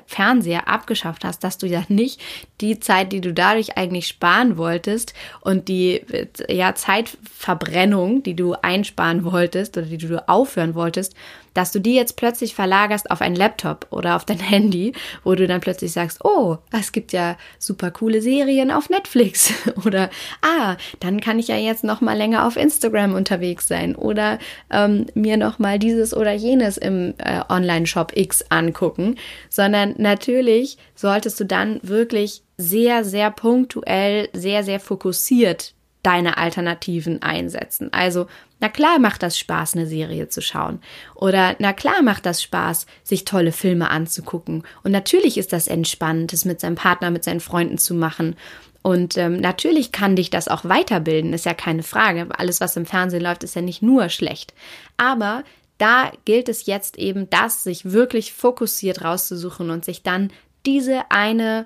Fernseher 0.07 0.67
abgeschafft 0.67 1.23
hast, 1.23 1.43
dass 1.43 1.57
du 1.57 1.67
ja 1.67 1.83
nicht 1.87 2.19
die 2.61 2.79
Zeit, 2.79 3.11
die 3.11 3.21
du 3.21 3.33
dadurch 3.33 3.77
eigentlich 3.77 4.07
sparen 4.07 4.57
wolltest 4.57 5.13
und 5.41 5.67
die 5.67 6.01
ja 6.49 6.73
Zeitverbrennung, 6.73 8.23
die 8.23 8.35
du 8.35 8.53
einsparen 8.53 9.23
wolltest 9.23 9.77
oder 9.77 9.85
die 9.85 9.97
du 9.97 10.27
aufhören 10.27 10.73
wolltest, 10.73 11.13
dass 11.53 11.71
du 11.71 11.79
die 11.79 11.95
jetzt 11.95 12.15
plötzlich 12.15 12.55
verlagerst 12.55 13.11
auf 13.11 13.21
einen 13.21 13.35
Laptop 13.35 13.87
oder 13.89 14.15
auf 14.15 14.25
dein 14.25 14.39
Handy, 14.53 14.93
wo 15.23 15.35
du 15.35 15.47
dann 15.47 15.61
plötzlich 15.61 15.91
sagst, 15.91 16.23
oh, 16.23 16.57
es 16.71 16.91
gibt 16.91 17.13
ja 17.13 17.37
super 17.59 17.91
coole 17.91 18.21
Serien 18.21 18.71
auf 18.71 18.89
Netflix. 18.89 19.53
Oder 19.85 20.09
ah, 20.41 20.75
dann 20.99 21.21
kann 21.21 21.39
ich 21.39 21.47
ja 21.47 21.57
jetzt 21.57 21.83
noch 21.83 22.01
mal 22.01 22.17
länger 22.17 22.45
auf 22.45 22.57
Instagram 22.57 23.13
unterwegs 23.13 23.67
sein. 23.67 23.95
Oder 23.95 24.39
ähm, 24.71 25.05
mir 25.13 25.37
noch 25.37 25.59
mal 25.59 25.79
dieses 25.79 26.13
oder 26.13 26.33
jenes 26.33 26.77
im 26.77 27.13
äh, 27.17 27.41
Online-Shop 27.49 28.11
X 28.15 28.45
angucken, 28.49 29.15
sondern 29.49 29.95
natürlich 29.97 30.77
solltest 30.95 31.39
du 31.39 31.45
dann 31.45 31.79
wirklich 31.81 32.43
sehr, 32.57 33.03
sehr 33.03 33.31
punktuell, 33.31 34.29
sehr, 34.33 34.63
sehr 34.63 34.79
fokussiert 34.79 35.73
deine 36.03 36.37
Alternativen 36.37 37.21
einsetzen. 37.21 37.91
Also, 37.91 38.27
na 38.63 38.69
klar 38.69 38.97
macht 38.97 39.23
das 39.23 39.37
Spaß, 39.37 39.75
eine 39.75 39.85
Serie 39.87 40.29
zu 40.29 40.41
schauen. 40.41 40.79
Oder 41.15 41.57
na 41.59 41.73
klar 41.73 42.01
macht 42.01 42.25
das 42.25 42.41
Spaß, 42.41 42.85
sich 43.03 43.25
tolle 43.25 43.51
Filme 43.51 43.89
anzugucken. 43.89 44.63
Und 44.83 44.91
natürlich 44.93 45.37
ist 45.37 45.51
das 45.51 45.67
entspannend, 45.67 46.31
es 46.31 46.45
mit 46.45 46.61
seinem 46.61 46.75
Partner, 46.75 47.11
mit 47.11 47.25
seinen 47.25 47.41
Freunden 47.41 47.77
zu 47.77 47.93
machen. 47.93 48.37
Und 48.81 49.17
ähm, 49.17 49.35
natürlich 49.41 49.91
kann 49.91 50.15
dich 50.15 50.29
das 50.29 50.47
auch 50.47 50.63
weiterbilden, 50.63 51.33
ist 51.33 51.45
ja 51.45 51.53
keine 51.53 51.83
Frage. 51.83 52.29
Alles, 52.37 52.61
was 52.61 52.77
im 52.77 52.85
Fernsehen 52.85 53.21
läuft, 53.21 53.43
ist 53.43 53.57
ja 53.57 53.61
nicht 53.61 53.81
nur 53.81 54.07
schlecht. 54.07 54.53
Aber 54.95 55.43
da 55.77 56.13
gilt 56.23 56.47
es 56.47 56.65
jetzt 56.65 56.97
eben, 56.97 57.29
das 57.29 57.65
sich 57.65 57.91
wirklich 57.91 58.31
fokussiert 58.31 59.03
rauszusuchen 59.03 59.71
und 59.71 59.83
sich 59.83 60.03
dann 60.03 60.31
diese 60.65 61.11
eine 61.11 61.65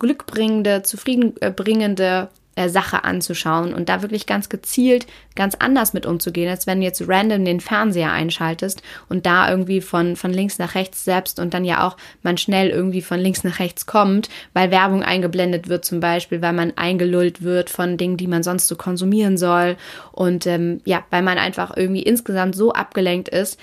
glückbringende, 0.00 0.82
zufriedenbringende 0.82 2.30
äh, 2.56 2.68
Sache 2.68 3.04
anzuschauen 3.04 3.74
und 3.74 3.88
da 3.88 4.02
wirklich 4.02 4.26
ganz 4.26 4.48
gezielt 4.48 5.06
ganz 5.34 5.54
anders 5.54 5.92
mit 5.92 6.06
umzugehen, 6.06 6.50
als 6.50 6.66
wenn 6.66 6.80
du 6.80 6.86
jetzt 6.86 7.02
random 7.06 7.44
den 7.44 7.60
Fernseher 7.60 8.12
einschaltest 8.12 8.82
und 9.08 9.26
da 9.26 9.48
irgendwie 9.48 9.80
von, 9.80 10.16
von 10.16 10.32
links 10.32 10.58
nach 10.58 10.74
rechts 10.74 11.04
selbst 11.04 11.38
und 11.38 11.54
dann 11.54 11.64
ja 11.64 11.86
auch 11.86 11.96
man 12.22 12.36
schnell 12.36 12.70
irgendwie 12.70 13.02
von 13.02 13.18
links 13.18 13.44
nach 13.44 13.58
rechts 13.58 13.86
kommt, 13.86 14.28
weil 14.52 14.70
Werbung 14.70 15.02
eingeblendet 15.02 15.68
wird 15.68 15.84
zum 15.84 16.00
Beispiel, 16.00 16.42
weil 16.42 16.52
man 16.52 16.72
eingelullt 16.76 17.42
wird 17.42 17.70
von 17.70 17.96
Dingen, 17.96 18.16
die 18.16 18.26
man 18.26 18.42
sonst 18.42 18.68
so 18.68 18.76
konsumieren 18.76 19.36
soll 19.36 19.76
und 20.12 20.46
ähm, 20.46 20.80
ja, 20.84 21.04
weil 21.10 21.22
man 21.22 21.38
einfach 21.38 21.76
irgendwie 21.76 22.02
insgesamt 22.02 22.54
so 22.54 22.72
abgelenkt 22.72 23.28
ist, 23.28 23.58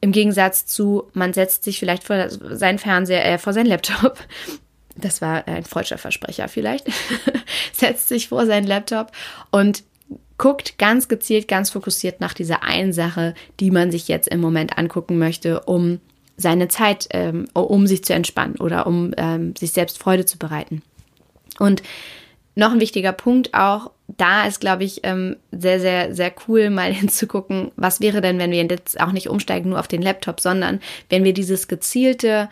im 0.00 0.12
Gegensatz 0.12 0.66
zu, 0.66 1.04
man 1.14 1.32
setzt 1.32 1.64
sich 1.64 1.78
vielleicht 1.78 2.04
vor 2.04 2.28
seinen 2.28 2.78
Fernseher, 2.78 3.24
äh, 3.24 3.38
vor 3.38 3.52
seinen 3.52 3.66
Laptop 3.66 4.18
das 4.96 5.20
war 5.20 5.46
ein 5.46 5.64
freudscher 5.64 5.98
Versprecher 5.98 6.48
vielleicht, 6.48 6.86
setzt 7.72 8.08
sich 8.08 8.28
vor 8.28 8.46
seinen 8.46 8.66
Laptop 8.66 9.12
und 9.50 9.82
guckt 10.38 10.78
ganz 10.78 11.08
gezielt, 11.08 11.48
ganz 11.48 11.70
fokussiert 11.70 12.20
nach 12.20 12.34
dieser 12.34 12.62
einen 12.62 12.92
Sache, 12.92 13.34
die 13.60 13.70
man 13.70 13.90
sich 13.90 14.08
jetzt 14.08 14.28
im 14.28 14.40
Moment 14.40 14.78
angucken 14.78 15.18
möchte, 15.18 15.60
um 15.60 16.00
seine 16.36 16.68
Zeit, 16.68 17.08
ähm, 17.10 17.46
um 17.54 17.86
sich 17.86 18.04
zu 18.04 18.12
entspannen 18.12 18.56
oder 18.56 18.86
um 18.86 19.14
ähm, 19.16 19.56
sich 19.56 19.72
selbst 19.72 19.98
Freude 19.98 20.26
zu 20.26 20.38
bereiten. 20.38 20.82
Und 21.58 21.82
noch 22.54 22.72
ein 22.72 22.80
wichtiger 22.80 23.12
Punkt 23.12 23.54
auch, 23.54 23.90
da 24.08 24.46
ist, 24.46 24.60
glaube 24.60 24.84
ich, 24.84 25.00
ähm, 25.02 25.36
sehr, 25.52 25.80
sehr, 25.80 26.14
sehr 26.14 26.32
cool, 26.46 26.70
mal 26.70 26.92
hinzugucken, 26.92 27.70
was 27.76 28.00
wäre 28.00 28.20
denn, 28.20 28.38
wenn 28.38 28.50
wir 28.50 28.62
jetzt 28.62 29.00
auch 29.00 29.12
nicht 29.12 29.28
umsteigen 29.28 29.70
nur 29.70 29.80
auf 29.80 29.88
den 29.88 30.02
Laptop, 30.02 30.40
sondern 30.40 30.80
wenn 31.08 31.24
wir 31.24 31.32
dieses 31.32 31.68
gezielte 31.68 32.48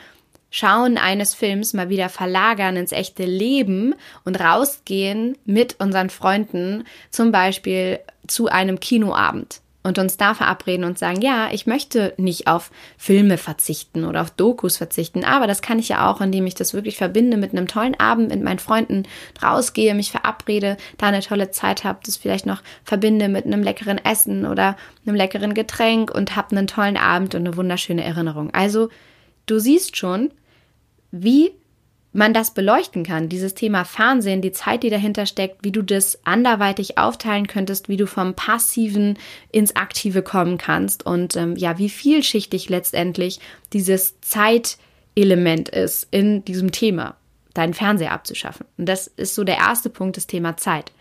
Schauen 0.56 0.98
eines 0.98 1.34
Films 1.34 1.72
mal 1.72 1.88
wieder 1.88 2.08
verlagern 2.08 2.76
ins 2.76 2.92
echte 2.92 3.24
Leben 3.24 3.96
und 4.24 4.38
rausgehen 4.38 5.36
mit 5.44 5.80
unseren 5.80 6.10
Freunden, 6.10 6.84
zum 7.10 7.32
Beispiel 7.32 7.98
zu 8.28 8.46
einem 8.46 8.78
Kinoabend 8.78 9.62
und 9.82 9.98
uns 9.98 10.16
da 10.16 10.32
verabreden 10.32 10.84
und 10.84 10.96
sagen, 10.96 11.20
ja, 11.22 11.48
ich 11.50 11.66
möchte 11.66 12.14
nicht 12.18 12.46
auf 12.46 12.70
Filme 12.96 13.36
verzichten 13.36 14.04
oder 14.04 14.22
auf 14.22 14.30
Dokus 14.30 14.76
verzichten, 14.76 15.24
aber 15.24 15.48
das 15.48 15.60
kann 15.60 15.80
ich 15.80 15.88
ja 15.88 16.08
auch, 16.08 16.20
indem 16.20 16.46
ich 16.46 16.54
das 16.54 16.72
wirklich 16.72 16.98
verbinde 16.98 17.36
mit 17.36 17.50
einem 17.50 17.66
tollen 17.66 17.98
Abend 17.98 18.28
mit 18.28 18.40
meinen 18.40 18.60
Freunden, 18.60 19.08
rausgehe, 19.42 19.92
mich 19.96 20.12
verabrede, 20.12 20.76
da 20.98 21.08
eine 21.08 21.18
tolle 21.18 21.50
Zeit 21.50 21.82
habe, 21.82 21.98
das 22.06 22.16
vielleicht 22.16 22.46
noch 22.46 22.62
verbinde 22.84 23.28
mit 23.28 23.44
einem 23.44 23.64
leckeren 23.64 23.98
Essen 23.98 24.46
oder 24.46 24.76
einem 25.04 25.16
leckeren 25.16 25.52
Getränk 25.52 26.14
und 26.14 26.36
habe 26.36 26.56
einen 26.56 26.68
tollen 26.68 26.96
Abend 26.96 27.34
und 27.34 27.40
eine 27.40 27.56
wunderschöne 27.56 28.04
Erinnerung. 28.04 28.54
Also, 28.54 28.88
du 29.46 29.58
siehst 29.58 29.96
schon, 29.96 30.30
wie 31.14 31.52
man 32.12 32.32
das 32.32 32.54
beleuchten 32.54 33.04
kann, 33.04 33.28
dieses 33.28 33.54
Thema 33.54 33.84
Fernsehen, 33.84 34.40
die 34.40 34.52
Zeit, 34.52 34.82
die 34.82 34.90
dahinter 34.90 35.26
steckt, 35.26 35.64
wie 35.64 35.72
du 35.72 35.82
das 35.82 36.24
anderweitig 36.24 36.96
aufteilen 36.96 37.46
könntest, 37.46 37.88
wie 37.88 37.96
du 37.96 38.06
vom 38.06 38.34
Passiven 38.34 39.18
ins 39.50 39.74
Aktive 39.74 40.22
kommen 40.22 40.58
kannst 40.58 41.06
und 41.06 41.36
ähm, 41.36 41.56
ja, 41.56 41.78
wie 41.78 41.88
vielschichtig 41.88 42.68
letztendlich 42.68 43.40
dieses 43.72 44.20
Zeitelement 44.20 45.68
ist 45.68 46.06
in 46.10 46.44
diesem 46.44 46.70
Thema, 46.70 47.16
deinen 47.52 47.74
Fernseher 47.74 48.12
abzuschaffen. 48.12 48.66
Und 48.78 48.86
das 48.88 49.08
ist 49.08 49.34
so 49.34 49.42
der 49.42 49.56
erste 49.56 49.90
Punkt, 49.90 50.16
das 50.16 50.28
Thema 50.28 50.56
Zeit. 50.56 50.92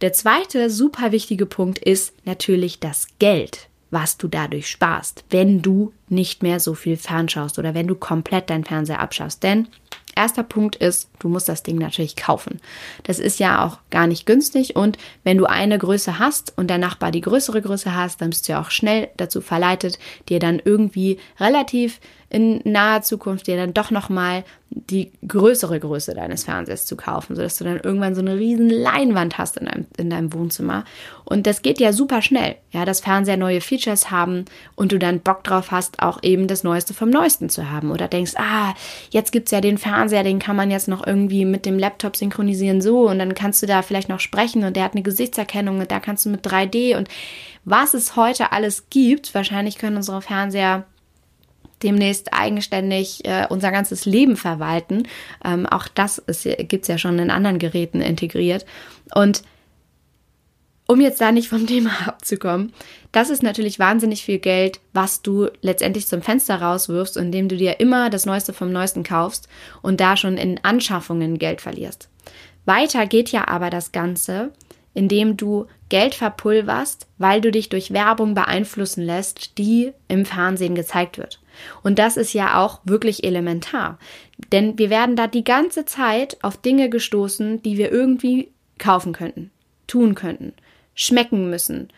Der 0.00 0.12
zweite 0.12 0.70
super 0.70 1.10
wichtige 1.10 1.46
Punkt 1.46 1.78
ist 1.78 2.14
natürlich 2.24 2.78
das 2.78 3.08
Geld 3.18 3.68
was 3.90 4.16
du 4.18 4.28
dadurch 4.28 4.68
sparst, 4.68 5.24
wenn 5.30 5.62
du 5.62 5.92
nicht 6.08 6.42
mehr 6.42 6.60
so 6.60 6.74
viel 6.74 6.96
fernschaust 6.96 7.58
oder 7.58 7.74
wenn 7.74 7.86
du 7.86 7.94
komplett 7.94 8.50
deinen 8.50 8.64
Fernseher 8.64 9.00
abschaust. 9.00 9.42
Denn 9.42 9.68
erster 10.16 10.42
Punkt 10.42 10.76
ist, 10.76 11.10
du 11.18 11.28
musst 11.28 11.48
das 11.48 11.62
Ding 11.62 11.78
natürlich 11.78 12.16
kaufen. 12.16 12.60
Das 13.04 13.18
ist 13.18 13.38
ja 13.38 13.64
auch 13.64 13.78
gar 13.90 14.06
nicht 14.06 14.26
günstig 14.26 14.74
und 14.74 14.98
wenn 15.22 15.38
du 15.38 15.44
eine 15.44 15.78
Größe 15.78 16.18
hast 16.18 16.52
und 16.56 16.68
der 16.68 16.78
Nachbar 16.78 17.12
die 17.12 17.20
größere 17.20 17.62
Größe 17.62 17.94
hast, 17.94 18.20
dann 18.20 18.30
bist 18.30 18.48
du 18.48 18.52
ja 18.52 18.60
auch 18.60 18.70
schnell 18.70 19.08
dazu 19.16 19.40
verleitet, 19.40 19.98
dir 20.28 20.40
dann 20.40 20.60
irgendwie 20.64 21.18
relativ 21.38 22.00
in 22.28 22.60
naher 22.64 23.02
Zukunft 23.02 23.46
dir 23.46 23.56
dann 23.56 23.72
doch 23.72 23.90
nochmal 23.90 24.44
die 24.70 25.12
größere 25.26 25.78
Größe 25.78 26.12
deines 26.14 26.44
Fernsehers 26.44 26.86
zu 26.86 26.96
kaufen, 26.96 27.36
sodass 27.36 27.56
du 27.56 27.64
dann 27.64 27.78
irgendwann 27.80 28.16
so 28.16 28.20
eine 28.20 28.36
riesen 28.36 28.68
Leinwand 28.68 29.38
hast 29.38 29.56
in 29.56 29.66
deinem, 29.66 29.86
in 29.96 30.10
deinem 30.10 30.32
Wohnzimmer. 30.32 30.84
Und 31.24 31.46
das 31.46 31.62
geht 31.62 31.78
ja 31.78 31.92
super 31.92 32.22
schnell, 32.22 32.56
ja, 32.72 32.84
dass 32.84 33.00
Fernseher 33.00 33.36
neue 33.36 33.60
Features 33.60 34.10
haben 34.10 34.44
und 34.74 34.90
du 34.90 34.98
dann 34.98 35.20
Bock 35.20 35.44
drauf 35.44 35.70
hast, 35.70 36.02
auch 36.02 36.20
eben 36.22 36.48
das 36.48 36.64
Neueste 36.64 36.94
vom 36.94 37.10
Neuesten 37.10 37.48
zu 37.48 37.70
haben. 37.70 37.92
Oder 37.92 38.08
denkst, 38.08 38.32
ah, 38.36 38.74
jetzt 39.10 39.30
gibt's 39.30 39.52
ja 39.52 39.60
den 39.60 39.78
Fernseher, 39.78 40.24
den 40.24 40.40
kann 40.40 40.56
man 40.56 40.70
jetzt 40.70 40.88
noch 40.88 41.06
irgendwie 41.06 41.44
mit 41.44 41.64
dem 41.64 41.78
Laptop 41.78 42.16
synchronisieren 42.16 42.80
so 42.80 43.08
und 43.08 43.20
dann 43.20 43.34
kannst 43.34 43.62
du 43.62 43.66
da 43.66 43.82
vielleicht 43.82 44.08
noch 44.08 44.20
sprechen 44.20 44.64
und 44.64 44.74
der 44.74 44.84
hat 44.84 44.94
eine 44.94 45.02
Gesichtserkennung 45.02 45.78
und 45.78 45.92
da 45.92 46.00
kannst 46.00 46.26
du 46.26 46.30
mit 46.30 46.44
3D 46.44 46.96
und 46.96 47.08
was 47.64 47.94
es 47.94 48.14
heute 48.14 48.52
alles 48.52 48.90
gibt, 48.90 49.34
wahrscheinlich 49.34 49.78
können 49.78 49.96
unsere 49.96 50.22
Fernseher 50.22 50.84
demnächst 51.82 52.32
eigenständig 52.32 53.24
äh, 53.24 53.46
unser 53.48 53.70
ganzes 53.70 54.06
Leben 54.06 54.36
verwalten. 54.36 55.06
Ähm, 55.44 55.66
auch 55.66 55.88
das 55.88 56.22
gibt 56.58 56.82
es 56.82 56.88
ja 56.88 56.98
schon 56.98 57.18
in 57.18 57.30
anderen 57.30 57.58
Geräten 57.58 58.00
integriert. 58.00 58.64
Und 59.14 59.42
um 60.86 61.00
jetzt 61.00 61.20
da 61.20 61.32
nicht 61.32 61.48
vom 61.48 61.66
Thema 61.66 61.90
abzukommen, 62.06 62.72
das 63.12 63.30
ist 63.30 63.42
natürlich 63.42 63.78
wahnsinnig 63.78 64.24
viel 64.24 64.38
Geld, 64.38 64.80
was 64.92 65.22
du 65.22 65.48
letztendlich 65.60 66.06
zum 66.06 66.22
Fenster 66.22 66.60
rauswirfst, 66.62 67.16
indem 67.16 67.48
du 67.48 67.56
dir 67.56 67.80
immer 67.80 68.10
das 68.10 68.26
Neueste 68.26 68.52
vom 68.52 68.72
Neuesten 68.72 69.02
kaufst 69.02 69.48
und 69.82 70.00
da 70.00 70.16
schon 70.16 70.36
in 70.36 70.60
Anschaffungen 70.62 71.38
Geld 71.38 71.60
verlierst. 71.60 72.08
Weiter 72.64 73.06
geht 73.06 73.30
ja 73.30 73.48
aber 73.48 73.70
das 73.70 73.92
Ganze, 73.92 74.52
indem 74.92 75.36
du 75.36 75.66
Geld 75.88 76.14
verpulverst, 76.14 77.06
weil 77.18 77.40
du 77.40 77.52
dich 77.52 77.68
durch 77.68 77.92
Werbung 77.92 78.34
beeinflussen 78.34 79.02
lässt, 79.02 79.58
die 79.58 79.92
im 80.08 80.24
Fernsehen 80.24 80.74
gezeigt 80.74 81.18
wird. 81.18 81.40
Und 81.82 81.98
das 81.98 82.16
ist 82.16 82.32
ja 82.32 82.62
auch 82.62 82.80
wirklich 82.84 83.24
elementar. 83.24 83.98
Denn 84.52 84.78
wir 84.78 84.90
werden 84.90 85.16
da 85.16 85.26
die 85.26 85.44
ganze 85.44 85.84
Zeit 85.84 86.38
auf 86.42 86.56
Dinge 86.56 86.90
gestoßen, 86.90 87.62
die 87.62 87.78
wir 87.78 87.90
irgendwie 87.90 88.52
kaufen 88.78 89.12
könnten, 89.12 89.50
tun 89.86 90.14
könnten, 90.14 90.52
schmecken 90.94 91.50
müssen, 91.50 91.88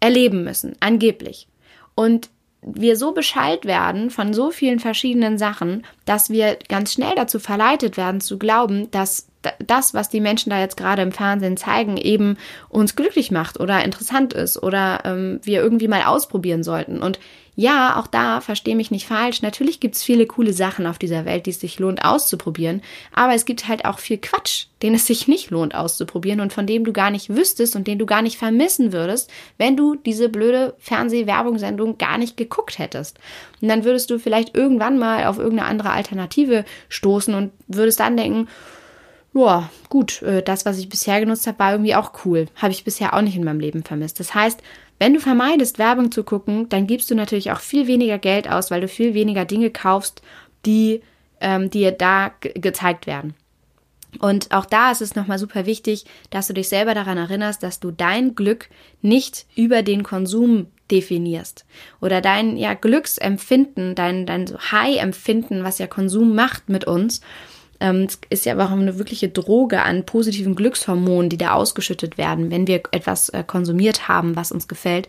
erleben 0.00 0.44
müssen, 0.44 0.76
angeblich. 0.80 1.48
Und 1.94 2.30
wir 2.62 2.96
so 2.96 3.12
Bescheid 3.12 3.64
werden 3.66 4.10
von 4.10 4.32
so 4.32 4.50
vielen 4.50 4.78
verschiedenen 4.78 5.38
Sachen, 5.38 5.84
dass 6.06 6.30
wir 6.30 6.58
ganz 6.68 6.94
schnell 6.94 7.14
dazu 7.14 7.38
verleitet 7.38 7.96
werden 7.96 8.20
zu 8.20 8.38
glauben, 8.38 8.90
dass 8.90 9.28
das, 9.58 9.94
was 9.94 10.08
die 10.08 10.20
Menschen 10.20 10.50
da 10.50 10.60
jetzt 10.60 10.76
gerade 10.76 11.02
im 11.02 11.12
Fernsehen 11.12 11.56
zeigen, 11.56 11.96
eben 11.96 12.36
uns 12.68 12.96
glücklich 12.96 13.30
macht 13.30 13.60
oder 13.60 13.84
interessant 13.84 14.32
ist 14.32 14.62
oder 14.62 15.00
ähm, 15.04 15.40
wir 15.42 15.62
irgendwie 15.62 15.88
mal 15.88 16.02
ausprobieren 16.02 16.62
sollten. 16.62 17.00
Und 17.00 17.18
ja, 17.56 18.00
auch 18.00 18.08
da, 18.08 18.40
verstehe 18.40 18.74
mich 18.74 18.90
nicht 18.90 19.06
falsch, 19.06 19.40
natürlich 19.40 19.78
gibt 19.78 19.94
es 19.94 20.02
viele 20.02 20.26
coole 20.26 20.52
Sachen 20.52 20.88
auf 20.88 20.98
dieser 20.98 21.24
Welt, 21.24 21.46
die 21.46 21.50
es 21.50 21.60
sich 21.60 21.78
lohnt 21.78 22.04
auszuprobieren, 22.04 22.82
aber 23.12 23.34
es 23.34 23.44
gibt 23.44 23.68
halt 23.68 23.84
auch 23.84 24.00
viel 24.00 24.18
Quatsch, 24.18 24.66
den 24.82 24.94
es 24.94 25.06
sich 25.06 25.28
nicht 25.28 25.50
lohnt 25.50 25.74
auszuprobieren 25.74 26.40
und 26.40 26.52
von 26.52 26.66
dem 26.66 26.84
du 26.84 26.92
gar 26.92 27.10
nicht 27.10 27.34
wüsstest 27.34 27.76
und 27.76 27.86
den 27.86 28.00
du 28.00 28.06
gar 28.06 28.22
nicht 28.22 28.38
vermissen 28.38 28.92
würdest, 28.92 29.30
wenn 29.56 29.76
du 29.76 29.94
diese 29.94 30.28
blöde 30.28 30.74
Fernsehwerbungssendung 30.78 31.96
gar 31.96 32.18
nicht 32.18 32.36
geguckt 32.36 32.80
hättest. 32.80 33.18
Und 33.62 33.68
dann 33.68 33.84
würdest 33.84 34.10
du 34.10 34.18
vielleicht 34.18 34.56
irgendwann 34.56 34.98
mal 34.98 35.26
auf 35.26 35.38
irgendeine 35.38 35.68
andere 35.68 35.90
Alternative 35.90 36.64
stoßen 36.88 37.34
und 37.34 37.52
würdest 37.68 38.00
dann 38.00 38.16
denken, 38.16 38.48
ja, 39.34 39.68
gut, 39.88 40.22
äh, 40.22 40.42
das, 40.42 40.64
was 40.64 40.78
ich 40.78 40.88
bisher 40.88 41.20
genutzt 41.20 41.46
habe, 41.46 41.58
war 41.58 41.72
irgendwie 41.72 41.94
auch 41.94 42.12
cool. 42.24 42.46
Habe 42.56 42.72
ich 42.72 42.84
bisher 42.84 43.14
auch 43.14 43.20
nicht 43.20 43.36
in 43.36 43.44
meinem 43.44 43.60
Leben 43.60 43.82
vermisst. 43.82 44.20
Das 44.20 44.34
heißt, 44.34 44.62
wenn 44.98 45.14
du 45.14 45.20
vermeidest, 45.20 45.78
Werbung 45.78 46.12
zu 46.12 46.22
gucken, 46.22 46.68
dann 46.68 46.86
gibst 46.86 47.10
du 47.10 47.14
natürlich 47.14 47.50
auch 47.50 47.60
viel 47.60 47.86
weniger 47.88 48.18
Geld 48.18 48.48
aus, 48.48 48.70
weil 48.70 48.80
du 48.80 48.88
viel 48.88 49.12
weniger 49.14 49.44
Dinge 49.44 49.70
kaufst, 49.70 50.22
die 50.64 51.02
ähm, 51.40 51.68
dir 51.68 51.90
da 51.90 52.32
gezeigt 52.40 53.06
werden. 53.06 53.34
Und 54.20 54.52
auch 54.52 54.66
da 54.66 54.92
ist 54.92 55.02
es 55.02 55.16
nochmal 55.16 55.40
super 55.40 55.66
wichtig, 55.66 56.04
dass 56.30 56.46
du 56.46 56.54
dich 56.54 56.68
selber 56.68 56.94
daran 56.94 57.18
erinnerst, 57.18 57.64
dass 57.64 57.80
du 57.80 57.90
dein 57.90 58.36
Glück 58.36 58.68
nicht 59.02 59.46
über 59.56 59.82
den 59.82 60.04
Konsum 60.04 60.68
definierst. 60.90 61.64
Oder 62.00 62.20
dein 62.20 62.56
ja, 62.56 62.74
Glücksempfinden, 62.74 63.96
dein, 63.96 64.26
dein 64.26 64.46
High-Empfinden, 64.46 65.64
was 65.64 65.78
ja 65.78 65.88
Konsum 65.88 66.36
macht 66.36 66.68
mit 66.68 66.86
uns, 66.86 67.20
ähm, 67.84 68.06
es 68.06 68.18
ist 68.30 68.46
ja 68.46 68.56
auch 68.56 68.70
eine 68.70 68.98
wirkliche 68.98 69.28
Droge 69.28 69.82
an 69.82 70.06
positiven 70.06 70.54
Glückshormonen, 70.54 71.28
die 71.28 71.36
da 71.36 71.52
ausgeschüttet 71.52 72.16
werden, 72.16 72.50
wenn 72.50 72.66
wir 72.66 72.82
etwas 72.92 73.28
äh, 73.28 73.44
konsumiert 73.46 74.08
haben, 74.08 74.36
was 74.36 74.52
uns 74.52 74.68
gefällt, 74.68 75.06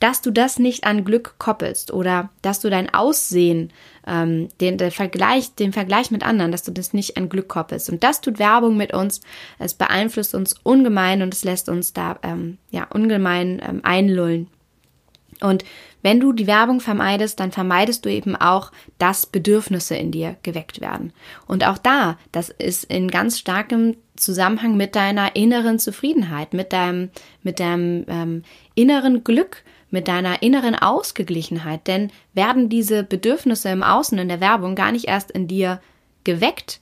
dass 0.00 0.22
du 0.22 0.30
das 0.30 0.58
nicht 0.58 0.84
an 0.84 1.04
Glück 1.04 1.34
koppelst 1.36 1.92
oder 1.92 2.30
dass 2.40 2.60
du 2.60 2.70
dein 2.70 2.92
Aussehen, 2.94 3.74
ähm, 4.06 4.48
den, 4.58 4.78
den, 4.78 4.90
Vergleich, 4.90 5.54
den 5.54 5.74
Vergleich 5.74 6.10
mit 6.10 6.24
anderen, 6.24 6.50
dass 6.50 6.62
du 6.62 6.72
das 6.72 6.94
nicht 6.94 7.18
an 7.18 7.28
Glück 7.28 7.48
koppelst. 7.48 7.90
Und 7.90 8.02
das 8.02 8.22
tut 8.22 8.38
Werbung 8.38 8.78
mit 8.78 8.94
uns. 8.94 9.20
Es 9.58 9.74
beeinflusst 9.74 10.34
uns 10.34 10.54
ungemein 10.62 11.20
und 11.20 11.34
es 11.34 11.44
lässt 11.44 11.68
uns 11.68 11.92
da 11.92 12.18
ähm, 12.22 12.56
ja 12.70 12.84
ungemein 12.84 13.60
ähm, 13.66 13.80
einlullen. 13.82 14.48
Und 15.44 15.64
wenn 16.02 16.20
du 16.20 16.32
die 16.32 16.46
Werbung 16.46 16.80
vermeidest, 16.80 17.40
dann 17.40 17.52
vermeidest 17.52 18.04
du 18.04 18.10
eben 18.10 18.34
auch, 18.36 18.72
dass 18.98 19.26
Bedürfnisse 19.26 19.96
in 19.96 20.10
dir 20.10 20.36
geweckt 20.42 20.80
werden. 20.80 21.12
Und 21.46 21.66
auch 21.66 21.78
da, 21.78 22.18
das 22.32 22.48
ist 22.50 22.84
in 22.84 23.08
ganz 23.08 23.38
starkem 23.38 23.96
Zusammenhang 24.16 24.76
mit 24.76 24.96
deiner 24.96 25.36
inneren 25.36 25.78
Zufriedenheit, 25.78 26.54
mit 26.54 26.72
deinem, 26.72 27.10
mit 27.42 27.60
deinem 27.60 28.04
ähm, 28.08 28.42
inneren 28.74 29.24
Glück, 29.24 29.62
mit 29.90 30.08
deiner 30.08 30.42
inneren 30.42 30.74
Ausgeglichenheit. 30.74 31.86
Denn 31.86 32.10
werden 32.32 32.68
diese 32.68 33.02
Bedürfnisse 33.02 33.68
im 33.68 33.82
Außen 33.82 34.18
in 34.18 34.28
der 34.28 34.40
Werbung 34.40 34.74
gar 34.74 34.92
nicht 34.92 35.06
erst 35.06 35.30
in 35.30 35.46
dir 35.46 35.80
geweckt, 36.24 36.80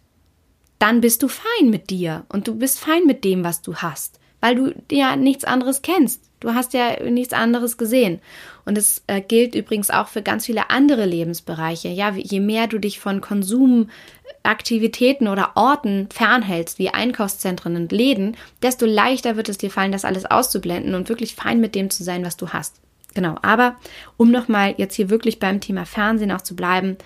dann 0.78 1.00
bist 1.00 1.22
du 1.22 1.28
fein 1.28 1.70
mit 1.70 1.90
dir 1.90 2.24
und 2.28 2.48
du 2.48 2.56
bist 2.56 2.80
fein 2.80 3.06
mit 3.06 3.22
dem, 3.22 3.44
was 3.44 3.62
du 3.62 3.76
hast, 3.76 4.18
weil 4.40 4.56
du 4.56 4.74
ja 4.90 5.14
nichts 5.14 5.44
anderes 5.44 5.82
kennst. 5.82 6.28
Du 6.40 6.54
hast 6.54 6.74
ja 6.74 7.00
nichts 7.08 7.32
anderes 7.32 7.78
gesehen. 7.78 8.20
Und 8.64 8.78
es 8.78 9.02
äh, 9.06 9.20
gilt 9.20 9.54
übrigens 9.54 9.90
auch 9.90 10.08
für 10.08 10.22
ganz 10.22 10.46
viele 10.46 10.70
andere 10.70 11.04
Lebensbereiche. 11.04 11.88
Ja, 11.88 12.10
je 12.10 12.40
mehr 12.40 12.68
du 12.68 12.78
dich 12.78 13.00
von 13.00 13.20
Konsumaktivitäten 13.20 15.28
oder 15.28 15.52
Orten 15.56 16.08
fernhältst, 16.12 16.78
wie 16.78 16.90
Einkaufszentren 16.90 17.76
und 17.76 17.92
Läden, 17.92 18.36
desto 18.62 18.86
leichter 18.86 19.36
wird 19.36 19.48
es 19.48 19.58
dir 19.58 19.70
fallen, 19.70 19.92
das 19.92 20.04
alles 20.04 20.24
auszublenden 20.24 20.94
und 20.94 21.08
wirklich 21.08 21.34
fein 21.34 21.60
mit 21.60 21.74
dem 21.74 21.90
zu 21.90 22.04
sein, 22.04 22.24
was 22.24 22.36
du 22.36 22.50
hast. 22.50 22.80
Genau, 23.14 23.36
aber 23.42 23.76
um 24.16 24.30
nochmal 24.30 24.74
jetzt 24.78 24.94
hier 24.94 25.10
wirklich 25.10 25.38
beim 25.38 25.60
Thema 25.60 25.84
Fernsehen 25.84 26.32
auch 26.32 26.40
zu 26.40 26.56
bleiben, 26.56 26.96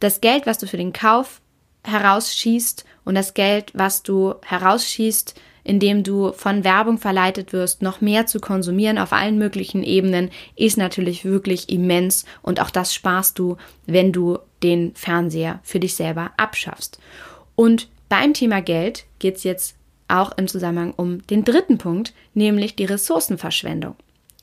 das 0.00 0.20
Geld, 0.20 0.46
was 0.46 0.58
du 0.58 0.66
für 0.66 0.76
den 0.76 0.92
Kauf 0.92 1.40
herausschießt 1.84 2.84
und 3.04 3.14
das 3.14 3.34
Geld, 3.34 3.70
was 3.74 4.02
du 4.02 4.34
herausschießt, 4.44 5.40
indem 5.68 6.02
du 6.02 6.32
von 6.32 6.64
Werbung 6.64 6.96
verleitet 6.96 7.52
wirst, 7.52 7.82
noch 7.82 8.00
mehr 8.00 8.26
zu 8.26 8.40
konsumieren 8.40 8.96
auf 8.96 9.12
allen 9.12 9.36
möglichen 9.36 9.82
Ebenen, 9.82 10.30
ist 10.56 10.78
natürlich 10.78 11.26
wirklich 11.26 11.68
immens 11.68 12.24
und 12.40 12.58
auch 12.60 12.70
das 12.70 12.94
sparst 12.94 13.38
du, 13.38 13.58
wenn 13.84 14.10
du 14.10 14.38
den 14.62 14.94
Fernseher 14.94 15.60
für 15.62 15.78
dich 15.78 15.94
selber 15.94 16.30
abschaffst. 16.38 16.98
Und 17.54 17.88
beim 18.08 18.32
Thema 18.32 18.62
Geld 18.62 19.04
geht 19.18 19.36
es 19.36 19.44
jetzt 19.44 19.76
auch 20.08 20.32
im 20.38 20.48
Zusammenhang 20.48 20.94
um 20.96 21.26
den 21.26 21.44
dritten 21.44 21.76
Punkt, 21.76 22.14
nämlich 22.32 22.74
die 22.74 22.86
Ressourcenverschwendung. 22.86 23.94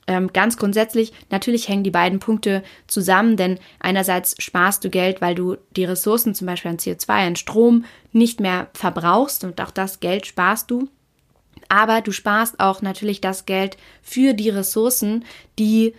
Ähm, 0.08 0.32
ganz 0.32 0.58
grundsätzlich, 0.58 1.12
natürlich 1.32 1.68
hängen 1.68 1.84
die 1.84 1.90
beiden 1.90 2.20
Punkte 2.20 2.62
zusammen, 2.86 3.36
denn 3.36 3.58
einerseits 3.80 4.36
sparst 4.38 4.84
du 4.84 4.92
Geld, 4.92 5.22
weil 5.22 5.34
du 5.34 5.58
die 5.76 5.86
Ressourcen, 5.86 6.36
zum 6.36 6.46
Beispiel 6.46 6.70
an 6.70 6.78
CO2, 6.78 7.10
an 7.10 7.36
Strom, 7.36 7.86
nicht 8.12 8.40
mehr 8.40 8.68
verbrauchst 8.74 9.44
und 9.44 9.60
auch 9.60 9.72
das 9.72 10.00
Geld 10.00 10.28
sparst 10.28 10.70
du. 10.70 10.88
Aber 11.76 12.00
du 12.00 12.14
sparst 12.14 12.62
auch 12.62 12.82
natürlich 12.82 13.20
das 13.20 13.46
Geld 13.46 13.76
für 14.02 14.34
die 14.34 14.50
Ressourcen, 14.50 15.26
die 15.60 15.94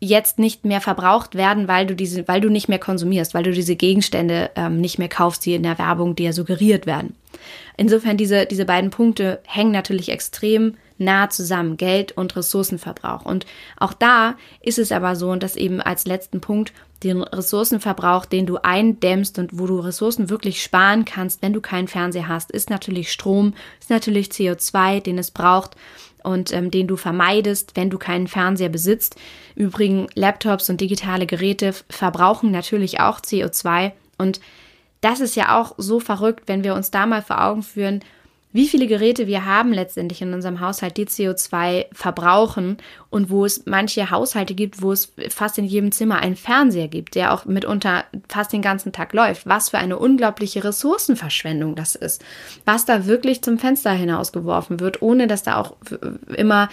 jetzt 0.00 0.40
nicht 0.40 0.64
mehr 0.64 0.80
verbraucht 0.80 1.36
werden, 1.36 1.68
weil 1.68 1.86
du 1.86 1.94
diese, 1.94 2.26
weil 2.26 2.40
du 2.40 2.48
nicht 2.48 2.68
mehr 2.68 2.80
konsumierst, 2.80 3.32
weil 3.32 3.44
du 3.44 3.52
diese 3.52 3.76
Gegenstände 3.76 4.50
ähm, 4.56 4.80
nicht 4.80 4.98
mehr 4.98 5.08
kaufst, 5.08 5.46
die 5.46 5.54
in 5.54 5.62
der 5.62 5.78
Werbung 5.78 6.16
dir 6.16 6.32
suggeriert 6.32 6.84
werden. 6.84 7.14
Insofern 7.76 8.16
diese, 8.16 8.46
diese 8.46 8.64
beiden 8.64 8.90
Punkte 8.90 9.40
hängen 9.46 9.70
natürlich 9.70 10.08
extrem 10.08 10.74
nah 11.00 11.30
zusammen, 11.30 11.76
Geld 11.76 12.12
und 12.12 12.36
Ressourcenverbrauch. 12.36 13.24
Und 13.24 13.46
auch 13.78 13.92
da 13.92 14.36
ist 14.60 14.78
es 14.78 14.92
aber 14.92 15.16
so, 15.16 15.34
dass 15.36 15.56
eben 15.56 15.80
als 15.80 16.06
letzten 16.06 16.40
Punkt 16.40 16.72
den 17.02 17.22
Ressourcenverbrauch, 17.22 18.26
den 18.26 18.46
du 18.46 18.58
eindämmst 18.58 19.38
und 19.38 19.58
wo 19.58 19.66
du 19.66 19.80
Ressourcen 19.80 20.28
wirklich 20.28 20.62
sparen 20.62 21.04
kannst, 21.04 21.42
wenn 21.42 21.52
du 21.52 21.60
keinen 21.60 21.88
Fernseher 21.88 22.28
hast, 22.28 22.50
ist 22.50 22.68
natürlich 22.68 23.10
Strom, 23.10 23.54
ist 23.80 23.90
natürlich 23.90 24.28
CO2, 24.28 25.00
den 25.00 25.18
es 25.18 25.30
braucht 25.30 25.76
und 26.22 26.52
ähm, 26.52 26.70
den 26.70 26.86
du 26.86 26.96
vermeidest, 26.96 27.72
wenn 27.74 27.88
du 27.88 27.96
keinen 27.96 28.28
Fernseher 28.28 28.68
besitzt. 28.68 29.16
Übrigens, 29.54 30.10
Laptops 30.14 30.68
und 30.68 30.80
digitale 30.80 31.26
Geräte 31.26 31.72
verbrauchen 31.88 32.50
natürlich 32.50 33.00
auch 33.00 33.20
CO2 33.20 33.92
und 34.18 34.40
das 35.00 35.20
ist 35.20 35.34
ja 35.34 35.58
auch 35.58 35.74
so 35.78 35.98
verrückt, 35.98 36.42
wenn 36.46 36.62
wir 36.62 36.74
uns 36.74 36.90
da 36.90 37.06
mal 37.06 37.22
vor 37.22 37.42
Augen 37.42 37.62
führen, 37.62 38.00
wie 38.52 38.66
viele 38.66 38.86
Geräte 38.86 39.26
wir 39.26 39.44
haben 39.44 39.72
letztendlich 39.72 40.22
in 40.22 40.34
unserem 40.34 40.60
Haushalt, 40.60 40.96
die 40.96 41.06
CO2 41.06 41.86
verbrauchen 41.92 42.78
und 43.08 43.30
wo 43.30 43.44
es 43.44 43.64
manche 43.66 44.10
Haushalte 44.10 44.54
gibt, 44.54 44.82
wo 44.82 44.90
es 44.90 45.12
fast 45.28 45.58
in 45.58 45.64
jedem 45.64 45.92
Zimmer 45.92 46.18
einen 46.18 46.36
Fernseher 46.36 46.88
gibt, 46.88 47.14
der 47.14 47.32
auch 47.32 47.44
mitunter 47.44 48.04
fast 48.28 48.52
den 48.52 48.62
ganzen 48.62 48.92
Tag 48.92 49.12
läuft. 49.12 49.46
Was 49.46 49.70
für 49.70 49.78
eine 49.78 49.98
unglaubliche 49.98 50.64
Ressourcenverschwendung 50.64 51.76
das 51.76 51.94
ist. 51.94 52.24
Was 52.64 52.84
da 52.84 53.06
wirklich 53.06 53.42
zum 53.42 53.58
Fenster 53.58 53.92
hinausgeworfen 53.92 54.80
wird, 54.80 55.00
ohne 55.00 55.28
dass 55.28 55.44
da 55.44 55.56
auch 55.56 55.76
immer 56.36 56.68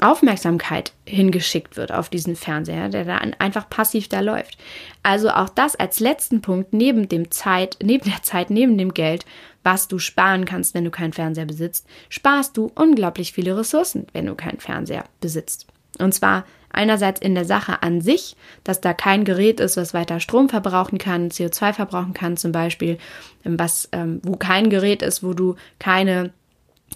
Aufmerksamkeit 0.00 0.92
hingeschickt 1.04 1.76
wird 1.76 1.90
auf 1.90 2.08
diesen 2.08 2.36
Fernseher, 2.36 2.88
der 2.88 3.04
da 3.04 3.16
einfach 3.40 3.68
passiv 3.68 4.06
da 4.06 4.20
läuft. 4.20 4.56
Also 5.02 5.30
auch 5.30 5.48
das 5.48 5.74
als 5.74 5.98
letzten 5.98 6.42
Punkt 6.42 6.72
neben 6.72 7.08
dem 7.08 7.32
Zeit, 7.32 7.76
neben 7.82 8.08
der 8.08 8.22
Zeit, 8.22 8.50
neben 8.50 8.78
dem 8.78 8.94
Geld 8.94 9.26
was 9.68 9.86
du 9.86 9.98
sparen 9.98 10.46
kannst, 10.46 10.72
wenn 10.72 10.86
du 10.86 10.90
keinen 10.90 11.12
Fernseher 11.12 11.44
besitzt, 11.44 11.86
sparst 12.08 12.56
du 12.56 12.72
unglaublich 12.74 13.32
viele 13.32 13.54
Ressourcen, 13.54 14.06
wenn 14.14 14.24
du 14.24 14.34
keinen 14.34 14.60
Fernseher 14.60 15.04
besitzt. 15.20 15.66
Und 15.98 16.14
zwar 16.14 16.46
einerseits 16.70 17.20
in 17.20 17.34
der 17.34 17.44
Sache 17.44 17.82
an 17.82 18.00
sich, 18.00 18.34
dass 18.64 18.80
da 18.80 18.94
kein 18.94 19.24
Gerät 19.24 19.60
ist, 19.60 19.76
was 19.76 19.92
weiter 19.92 20.20
Strom 20.20 20.48
verbrauchen 20.48 20.96
kann, 20.96 21.28
CO2 21.28 21.74
verbrauchen 21.74 22.14
kann 22.14 22.38
zum 22.38 22.50
Beispiel, 22.50 22.96
ähm, 23.44 23.58
was, 23.58 23.90
ähm, 23.92 24.22
wo 24.22 24.36
kein 24.36 24.70
Gerät 24.70 25.02
ist, 25.02 25.22
wo 25.22 25.34
du 25.34 25.56
keine 25.78 26.32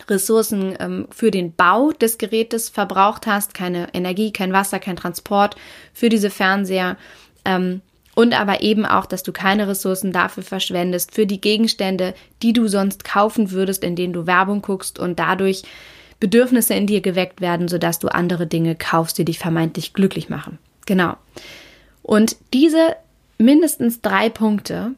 Ressourcen 0.08 0.74
ähm, 0.80 1.08
für 1.10 1.30
den 1.30 1.54
Bau 1.54 1.92
des 1.92 2.16
Gerätes 2.16 2.70
verbraucht 2.70 3.26
hast, 3.26 3.52
keine 3.52 3.92
Energie, 3.92 4.32
kein 4.32 4.54
Wasser, 4.54 4.78
kein 4.78 4.96
Transport 4.96 5.56
für 5.92 6.08
diese 6.08 6.30
Fernseher. 6.30 6.96
Ähm, 7.44 7.82
und 8.14 8.38
aber 8.38 8.62
eben 8.62 8.84
auch, 8.84 9.06
dass 9.06 9.22
du 9.22 9.32
keine 9.32 9.68
Ressourcen 9.68 10.12
dafür 10.12 10.42
verschwendest, 10.42 11.14
für 11.14 11.26
die 11.26 11.40
Gegenstände, 11.40 12.14
die 12.42 12.52
du 12.52 12.68
sonst 12.68 13.04
kaufen 13.04 13.50
würdest, 13.50 13.84
in 13.84 13.96
denen 13.96 14.12
du 14.12 14.26
Werbung 14.26 14.62
guckst 14.62 14.98
und 14.98 15.18
dadurch 15.18 15.62
Bedürfnisse 16.20 16.74
in 16.74 16.86
dir 16.86 17.00
geweckt 17.00 17.40
werden, 17.40 17.68
sodass 17.68 17.98
du 17.98 18.08
andere 18.08 18.46
Dinge 18.46 18.76
kaufst, 18.76 19.18
die 19.18 19.24
dich 19.24 19.38
vermeintlich 19.38 19.92
glücklich 19.92 20.28
machen. 20.28 20.58
Genau. 20.86 21.16
Und 22.02 22.36
diese 22.52 22.96
mindestens 23.38 24.00
drei 24.02 24.28
Punkte, 24.28 24.92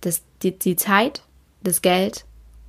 das, 0.00 0.22
die, 0.42 0.56
die 0.56 0.76
Zeit, 0.76 1.22
das 1.62 1.82
Geld 1.82 2.24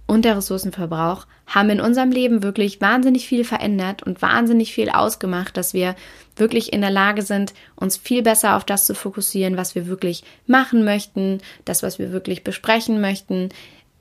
und 0.08 0.26
der 0.26 0.38
Ressourcenverbrauch 0.38 1.26
haben 1.48 1.70
in 1.70 1.82
unserem 1.82 2.12
Leben 2.12 2.44
wirklich 2.44 2.82
wahnsinnig 2.82 3.28
viel 3.28 3.44
verändert 3.44 4.04
und 4.04 4.22
wahnsinnig 4.22 4.74
viel 4.74 4.90
ausgemacht, 4.90 5.56
dass 5.56 5.74
wir 5.74 5.96
wirklich 6.36 6.74
in 6.74 6.82
der 6.82 6.90
Lage 6.90 7.22
sind, 7.22 7.54
uns 7.76 7.98
viel 7.98 8.22
besser 8.22 8.56
auf 8.56 8.64
das 8.64 8.86
zu 8.86 8.96
fokussieren, 8.96 9.58
was 9.58 9.76
wir 9.76 9.88
wirklich 9.88 10.24
machen 10.48 10.84
möchten, 10.84 11.40
das, 11.66 11.84
was 11.84 12.00
wir 12.00 12.12
wirklich 12.12 12.44
besprechen 12.44 13.02
möchten. 13.02 13.50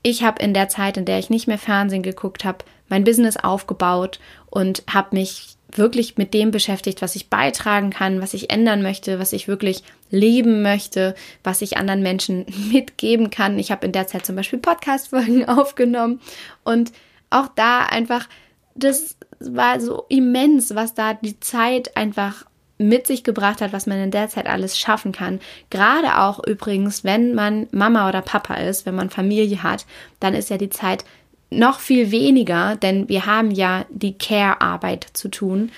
Ich 0.03 0.23
habe 0.23 0.41
in 0.43 0.53
der 0.53 0.67
Zeit, 0.69 0.97
in 0.97 1.05
der 1.05 1.19
ich 1.19 1.29
nicht 1.29 1.47
mehr 1.47 1.57
Fernsehen 1.57 2.03
geguckt 2.03 2.43
habe, 2.43 2.65
mein 2.89 3.03
Business 3.03 3.37
aufgebaut 3.37 4.19
und 4.49 4.83
habe 4.91 5.15
mich 5.15 5.55
wirklich 5.77 6.17
mit 6.17 6.33
dem 6.33 6.51
beschäftigt, 6.51 7.01
was 7.01 7.15
ich 7.15 7.29
beitragen 7.29 7.89
kann, 7.89 8.21
was 8.21 8.33
ich 8.33 8.49
ändern 8.49 8.81
möchte, 8.81 9.19
was 9.19 9.33
ich 9.33 9.47
wirklich 9.47 9.83
leben 10.09 10.61
möchte, 10.61 11.15
was 11.43 11.61
ich 11.61 11.77
anderen 11.77 12.01
Menschen 12.01 12.45
mitgeben 12.71 13.29
kann. 13.29 13.59
Ich 13.59 13.71
habe 13.71 13.85
in 13.85 13.91
der 13.91 14.07
Zeit 14.07 14.25
zum 14.25 14.35
Beispiel 14.35 14.59
Podcast-Folgen 14.59 15.45
aufgenommen 15.47 16.21
und 16.63 16.91
auch 17.29 17.47
da 17.55 17.85
einfach, 17.85 18.27
das 18.75 19.17
war 19.39 19.79
so 19.79 20.05
immens, 20.09 20.75
was 20.75 20.93
da 20.93 21.13
die 21.13 21.39
Zeit 21.39 21.95
einfach 21.97 22.45
mit 22.81 23.07
sich 23.07 23.23
gebracht 23.23 23.61
hat, 23.61 23.73
was 23.73 23.85
man 23.85 23.99
in 23.99 24.11
der 24.11 24.27
Zeit 24.27 24.47
alles 24.47 24.77
schaffen 24.77 25.11
kann. 25.11 25.39
Gerade 25.69 26.19
auch 26.19 26.45
übrigens, 26.45 27.03
wenn 27.03 27.33
man 27.35 27.67
Mama 27.71 28.09
oder 28.09 28.21
Papa 28.21 28.55
ist, 28.55 28.85
wenn 28.85 28.95
man 28.95 29.09
Familie 29.09 29.63
hat, 29.63 29.85
dann 30.19 30.33
ist 30.33 30.49
ja 30.49 30.57
die 30.57 30.69
Zeit 30.69 31.05
noch 31.51 31.79
viel 31.79 32.11
weniger, 32.11 32.75
denn 32.77 33.07
wir 33.09 33.25
haben 33.25 33.51
ja 33.51 33.85
die 33.89 34.17
Care-Arbeit 34.17 35.07
zu 35.13 35.29
tun, 35.29 35.71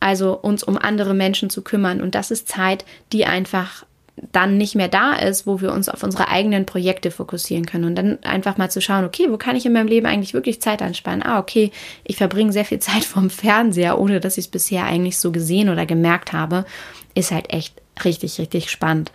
also 0.00 0.36
uns 0.36 0.62
um 0.64 0.76
andere 0.78 1.14
Menschen 1.14 1.50
zu 1.50 1.62
kümmern. 1.62 2.00
Und 2.00 2.14
das 2.14 2.30
ist 2.30 2.48
Zeit, 2.48 2.84
die 3.12 3.26
einfach 3.26 3.84
dann 4.32 4.56
nicht 4.58 4.74
mehr 4.74 4.88
da 4.88 5.14
ist, 5.14 5.46
wo 5.46 5.60
wir 5.60 5.72
uns 5.72 5.88
auf 5.88 6.02
unsere 6.02 6.28
eigenen 6.28 6.66
Projekte 6.66 7.10
fokussieren 7.10 7.66
können 7.66 7.84
und 7.84 7.94
dann 7.94 8.18
einfach 8.24 8.56
mal 8.56 8.70
zu 8.70 8.80
schauen, 8.80 9.04
okay, 9.04 9.26
wo 9.30 9.36
kann 9.36 9.54
ich 9.54 9.66
in 9.66 9.72
meinem 9.72 9.86
Leben 9.86 10.06
eigentlich 10.06 10.34
wirklich 10.34 10.60
Zeit 10.60 10.82
anspannen? 10.82 11.22
Ah, 11.22 11.38
okay, 11.38 11.70
ich 12.04 12.16
verbringe 12.16 12.52
sehr 12.52 12.64
viel 12.64 12.78
Zeit 12.80 13.04
vom 13.04 13.30
Fernseher, 13.30 13.98
ohne 13.98 14.20
dass 14.20 14.38
ich 14.38 14.46
es 14.46 14.50
bisher 14.50 14.84
eigentlich 14.84 15.18
so 15.18 15.30
gesehen 15.30 15.68
oder 15.68 15.86
gemerkt 15.86 16.32
habe, 16.32 16.64
ist 17.14 17.30
halt 17.30 17.52
echt 17.52 17.80
richtig, 18.04 18.38
richtig 18.38 18.70
spannend. 18.70 19.12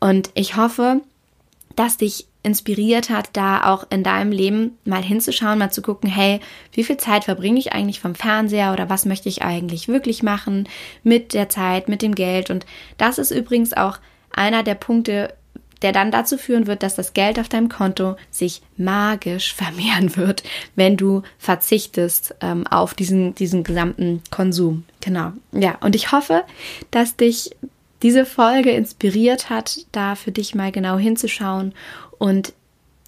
Und 0.00 0.30
ich 0.34 0.56
hoffe, 0.56 1.00
dass 1.76 1.96
dich 1.96 2.26
inspiriert 2.42 3.08
hat, 3.08 3.30
da 3.34 3.72
auch 3.72 3.86
in 3.90 4.02
deinem 4.02 4.32
Leben 4.32 4.78
mal 4.84 5.02
hinzuschauen, 5.02 5.58
mal 5.58 5.70
zu 5.70 5.82
gucken, 5.82 6.10
hey, 6.10 6.40
wie 6.72 6.84
viel 6.84 6.96
Zeit 6.96 7.24
verbringe 7.24 7.58
ich 7.58 7.72
eigentlich 7.72 8.00
vom 8.00 8.14
Fernseher 8.14 8.72
oder 8.72 8.90
was 8.90 9.04
möchte 9.04 9.28
ich 9.28 9.42
eigentlich 9.42 9.88
wirklich 9.88 10.22
machen 10.22 10.68
mit 11.02 11.34
der 11.34 11.48
Zeit, 11.48 11.88
mit 11.88 12.02
dem 12.02 12.14
Geld. 12.14 12.50
Und 12.50 12.66
das 12.98 13.18
ist 13.18 13.30
übrigens 13.30 13.72
auch 13.72 13.98
einer 14.32 14.62
der 14.62 14.74
Punkte, 14.74 15.34
der 15.82 15.92
dann 15.92 16.10
dazu 16.10 16.38
führen 16.38 16.66
wird, 16.66 16.82
dass 16.82 16.94
das 16.94 17.12
Geld 17.12 17.38
auf 17.38 17.48
deinem 17.48 17.68
Konto 17.68 18.16
sich 18.30 18.62
magisch 18.76 19.54
vermehren 19.54 20.16
wird, 20.16 20.42
wenn 20.74 20.96
du 20.96 21.22
verzichtest 21.38 22.34
ähm, 22.40 22.66
auf 22.66 22.94
diesen, 22.94 23.34
diesen 23.34 23.64
gesamten 23.64 24.22
Konsum. 24.30 24.84
Genau. 25.00 25.32
Ja, 25.52 25.76
und 25.80 25.94
ich 25.94 26.12
hoffe, 26.12 26.44
dass 26.90 27.16
dich 27.16 27.50
diese 28.02 28.26
Folge 28.26 28.70
inspiriert 28.70 29.48
hat, 29.48 29.86
da 29.92 30.16
für 30.16 30.32
dich 30.32 30.54
mal 30.54 30.72
genau 30.72 30.98
hinzuschauen. 30.98 31.72
Und 32.22 32.52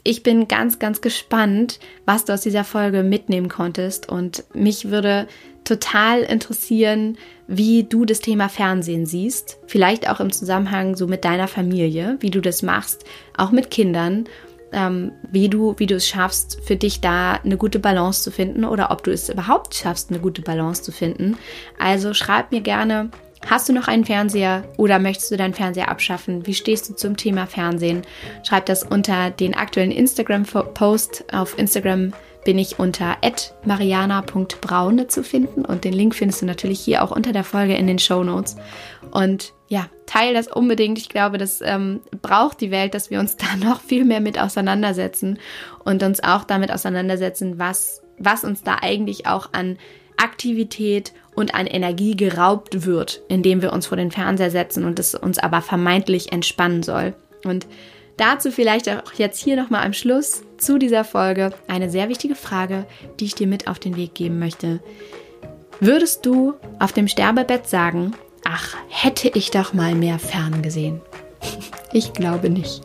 ich 0.03 0.25
bin 0.25 0.49
ganz, 0.49 0.81
ganz 0.81 1.01
gespannt, 1.01 1.79
was 2.05 2.25
du 2.25 2.33
aus 2.33 2.41
dieser 2.41 2.65
Folge 2.65 3.05
mitnehmen 3.05 3.49
konntest. 3.49 4.09
Und 4.09 4.43
mich 4.55 4.91
würde 4.91 5.29
total 5.63 6.23
interessieren, 6.23 7.17
wie 7.47 7.85
du 7.85 8.07
das 8.07 8.19
Thema 8.19 8.49
Fernsehen 8.49 9.07
siehst. 9.07 9.59
Vielleicht 9.69 10.11
auch 10.11 10.19
im 10.19 10.33
Zusammenhang 10.33 10.97
so 10.97 11.07
mit 11.07 11.25
deiner 11.25 11.47
Familie, 11.47 12.17
wie 12.19 12.31
du 12.31 12.41
das 12.41 12.63
machst, 12.63 13.05
auch 13.37 13.53
mit 13.53 13.71
Kindern. 13.71 14.25
Ähm, 14.73 15.13
wie 15.31 15.49
du, 15.49 15.77
wie 15.79 15.87
du 15.87 15.95
es 15.95 16.09
schaffst, 16.09 16.59
für 16.65 16.75
dich 16.75 17.01
da 17.01 17.35
eine 17.35 17.57
gute 17.57 17.79
Balance 17.79 18.25
zu 18.25 18.33
finden 18.33 18.65
oder 18.65 18.91
ob 18.91 19.05
du 19.05 19.13
es 19.13 19.29
überhaupt 19.29 19.77
schaffst, 19.77 20.11
eine 20.11 20.19
gute 20.19 20.43
Balance 20.43 20.83
zu 20.83 20.91
finden. 20.91 21.37
Also 21.79 22.15
schreib 22.15 22.51
mir 22.51 22.63
gerne, 22.63 23.11
Hast 23.49 23.69
du 23.69 23.73
noch 23.73 23.89
einen 23.89 24.05
Fernseher 24.05 24.65
oder 24.77 24.99
möchtest 24.99 25.31
du 25.31 25.37
deinen 25.37 25.55
Fernseher 25.55 25.89
abschaffen? 25.89 26.47
Wie 26.47 26.55
stehst 26.55 26.89
du 26.89 26.95
zum 26.95 27.17
Thema 27.17 27.47
Fernsehen? 27.47 28.03
Schreib 28.43 28.67
das 28.67 28.83
unter 28.83 29.31
den 29.31 29.55
aktuellen 29.55 29.91
Instagram-Post. 29.91 31.27
Auf 31.33 31.59
Instagram 31.59 32.13
bin 32.45 32.59
ich 32.59 32.79
unter 32.79 33.17
mariana.braune 33.65 35.09
zu 35.09 35.23
finden 35.23 35.65
und 35.65 35.85
den 35.85 35.93
Link 35.93 36.15
findest 36.15 36.43
du 36.43 36.47
natürlich 36.47 36.81
hier 36.81 37.03
auch 37.03 37.11
unter 37.11 37.33
der 37.33 37.45
Folge 37.45 37.75
in 37.75 37.87
den 37.87 37.99
Show 37.99 38.23
Notes. 38.23 38.57
Und 39.11 39.53
ja, 39.69 39.89
teile 40.07 40.35
das 40.35 40.49
unbedingt. 40.49 40.99
Ich 40.99 41.09
glaube, 41.09 41.39
das 41.39 41.61
ähm, 41.61 42.01
braucht 42.23 42.61
die 42.61 42.71
Welt, 42.71 42.95
dass 42.95 43.11
wir 43.11 43.21
uns 43.21 43.37
da 43.39 43.57
noch 43.57 43.81
viel 43.81 44.05
mehr 44.05 44.21
mit 44.21 44.39
auseinandersetzen 44.39 45.39
und 45.85 46.03
uns 46.03 46.23
auch 46.23 46.45
damit 46.45 46.73
auseinandersetzen, 46.73 47.59
was, 47.59 48.03
was 48.19 48.45
uns 48.45 48.63
da 48.63 48.79
eigentlich 48.81 49.27
auch 49.27 49.51
an 49.53 49.79
Aktivität 50.17 51.13
und 51.35 51.55
an 51.55 51.67
Energie 51.67 52.17
geraubt 52.17 52.87
wird, 52.87 53.23
indem 53.29 53.63
wir 53.63 53.73
uns 53.73 53.87
vor 53.87 53.97
den 53.97 54.11
Fernseher 54.11 54.51
setzen 54.51 54.85
und 54.85 54.99
es 54.99 55.15
uns 55.15 55.39
aber 55.39 55.63
vermeintlich 55.63 56.33
entspannen 56.33 56.83
soll. 56.83 57.15
Und 57.45 57.67
dazu 58.17 58.51
vielleicht 58.51 58.89
auch 58.89 59.13
jetzt 59.15 59.43
hier 59.43 59.57
nochmal 59.57 59.85
am 59.85 59.93
Schluss 59.93 60.43
zu 60.59 60.79
dieser 60.79 61.05
Folge 61.05 61.53
eine 61.69 61.91
sehr 61.91 62.09
wichtige 62.09 62.35
Frage, 62.35 62.87
die 63.19 63.27
ich 63.27 63.35
dir 63.35 63.47
mit 63.47 63.69
auf 63.69 63.79
den 63.79 63.97
Weg 63.97 64.15
geben 64.15 64.39
möchte. 64.39 64.81
Würdest 65.81 66.25
du 66.25 66.55
auf 66.79 66.93
dem 66.93 67.09
Sterbebett 67.09 67.69
sagen, 67.69 68.15
ach, 68.45 68.77
hätte 68.89 69.29
ich 69.29 69.51
doch 69.51 69.73
mal 69.75 69.95
mehr 69.95 70.19
Fern 70.19 70.63
gesehen? 70.63 71.01
Ich 71.97 72.13
glaube 72.13 72.51
nicht. 72.51 72.83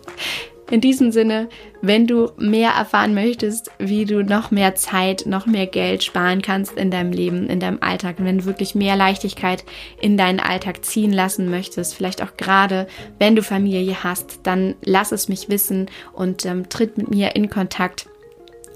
In 0.71 0.82
diesem 0.82 1.12
Sinne, 1.12 1.49
wenn 1.82 2.05
du 2.05 2.32
mehr 2.38 2.71
erfahren 2.71 3.15
möchtest, 3.15 3.71
wie 3.79 4.05
du 4.05 4.23
noch 4.23 4.51
mehr 4.51 4.75
Zeit, 4.75 5.25
noch 5.25 5.47
mehr 5.47 5.65
Geld 5.65 6.03
sparen 6.03 6.41
kannst 6.43 6.73
in 6.77 6.91
deinem 6.91 7.12
Leben, 7.12 7.49
in 7.49 7.60
deinem 7.60 7.79
Alltag, 7.82 8.17
wenn 8.19 8.39
du 8.39 8.45
wirklich 8.45 8.75
mehr 8.75 8.95
Leichtigkeit 8.95 9.63
in 9.99 10.15
deinen 10.17 10.39
Alltag 10.39 10.86
ziehen 10.86 11.12
lassen 11.12 11.49
möchtest, 11.49 11.95
vielleicht 11.95 12.21
auch 12.21 12.38
gerade, 12.38 12.88
wenn 13.17 13.36
du 13.36 13.41
Familie 13.41 14.03
hast, 14.03 14.41
dann 14.43 14.75
lass 14.84 15.12
es 15.12 15.27
mich 15.27 15.49
wissen 15.49 15.88
und 16.13 16.45
ähm, 16.45 16.69
tritt 16.69 16.97
mit 16.97 17.10
mir 17.10 17.36
in 17.36 17.49
Kontakt. 17.49 18.09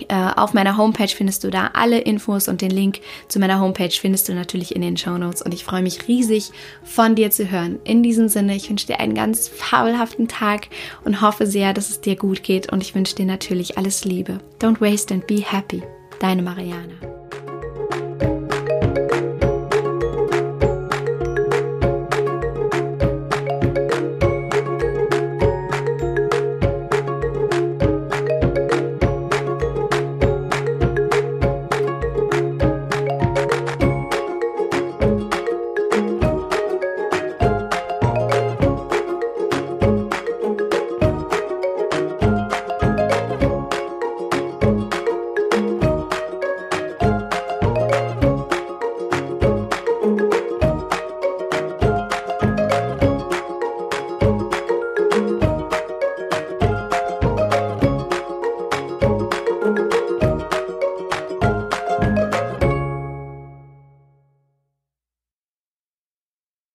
Äh, 0.08 0.32
auf 0.36 0.54
meiner 0.54 0.78
Homepage 0.78 1.08
findest 1.08 1.44
du 1.44 1.50
da 1.50 1.72
alle 1.74 2.00
Infos 2.00 2.48
und 2.48 2.62
den 2.62 2.72
Link 2.72 3.00
zu 3.28 3.40
meiner 3.40 3.60
Homepage 3.60 3.92
findest 3.92 4.28
du 4.28 4.34
natürlich 4.34 4.76
in 4.76 4.82
den 4.82 4.98
Show 4.98 5.18
Notes. 5.18 5.42
Und 5.42 5.54
ich 5.54 5.64
freue 5.64 5.84
mich 5.84 6.08
riesig, 6.08 6.52
von 6.84 7.16
dir 7.16 7.32
zu 7.32 7.50
hören. 7.50 7.80
In 7.84 8.04
diesem 8.04 8.28
Sinne, 8.28 8.56
ich 8.56 8.70
wünsche 8.70 8.88
dir 8.88 9.00
einen 9.00 9.16
ganz 9.16 9.48
fabelhaften 9.48 10.28
Tag 10.28 10.68
und 11.04 11.22
hoffe 11.22 11.46
sehr, 11.46 11.74
dass 11.74 11.90
es 11.90 12.02
dir 12.02 12.16
gut 12.16 12.44
geht. 12.44 12.72
Und 12.72 12.82
ich 12.82 12.96
wünsche 12.96 13.16
dir 13.16 13.26
natürlich 13.26 13.78
alles 13.78 14.06
Liebe. 14.06 14.40
Don't 14.60 14.82
waste 14.82 15.14
and 15.14 15.26
be 15.28 15.42
happy. 15.42 15.84
Deine 16.20 16.42
Mariana. 16.42 16.94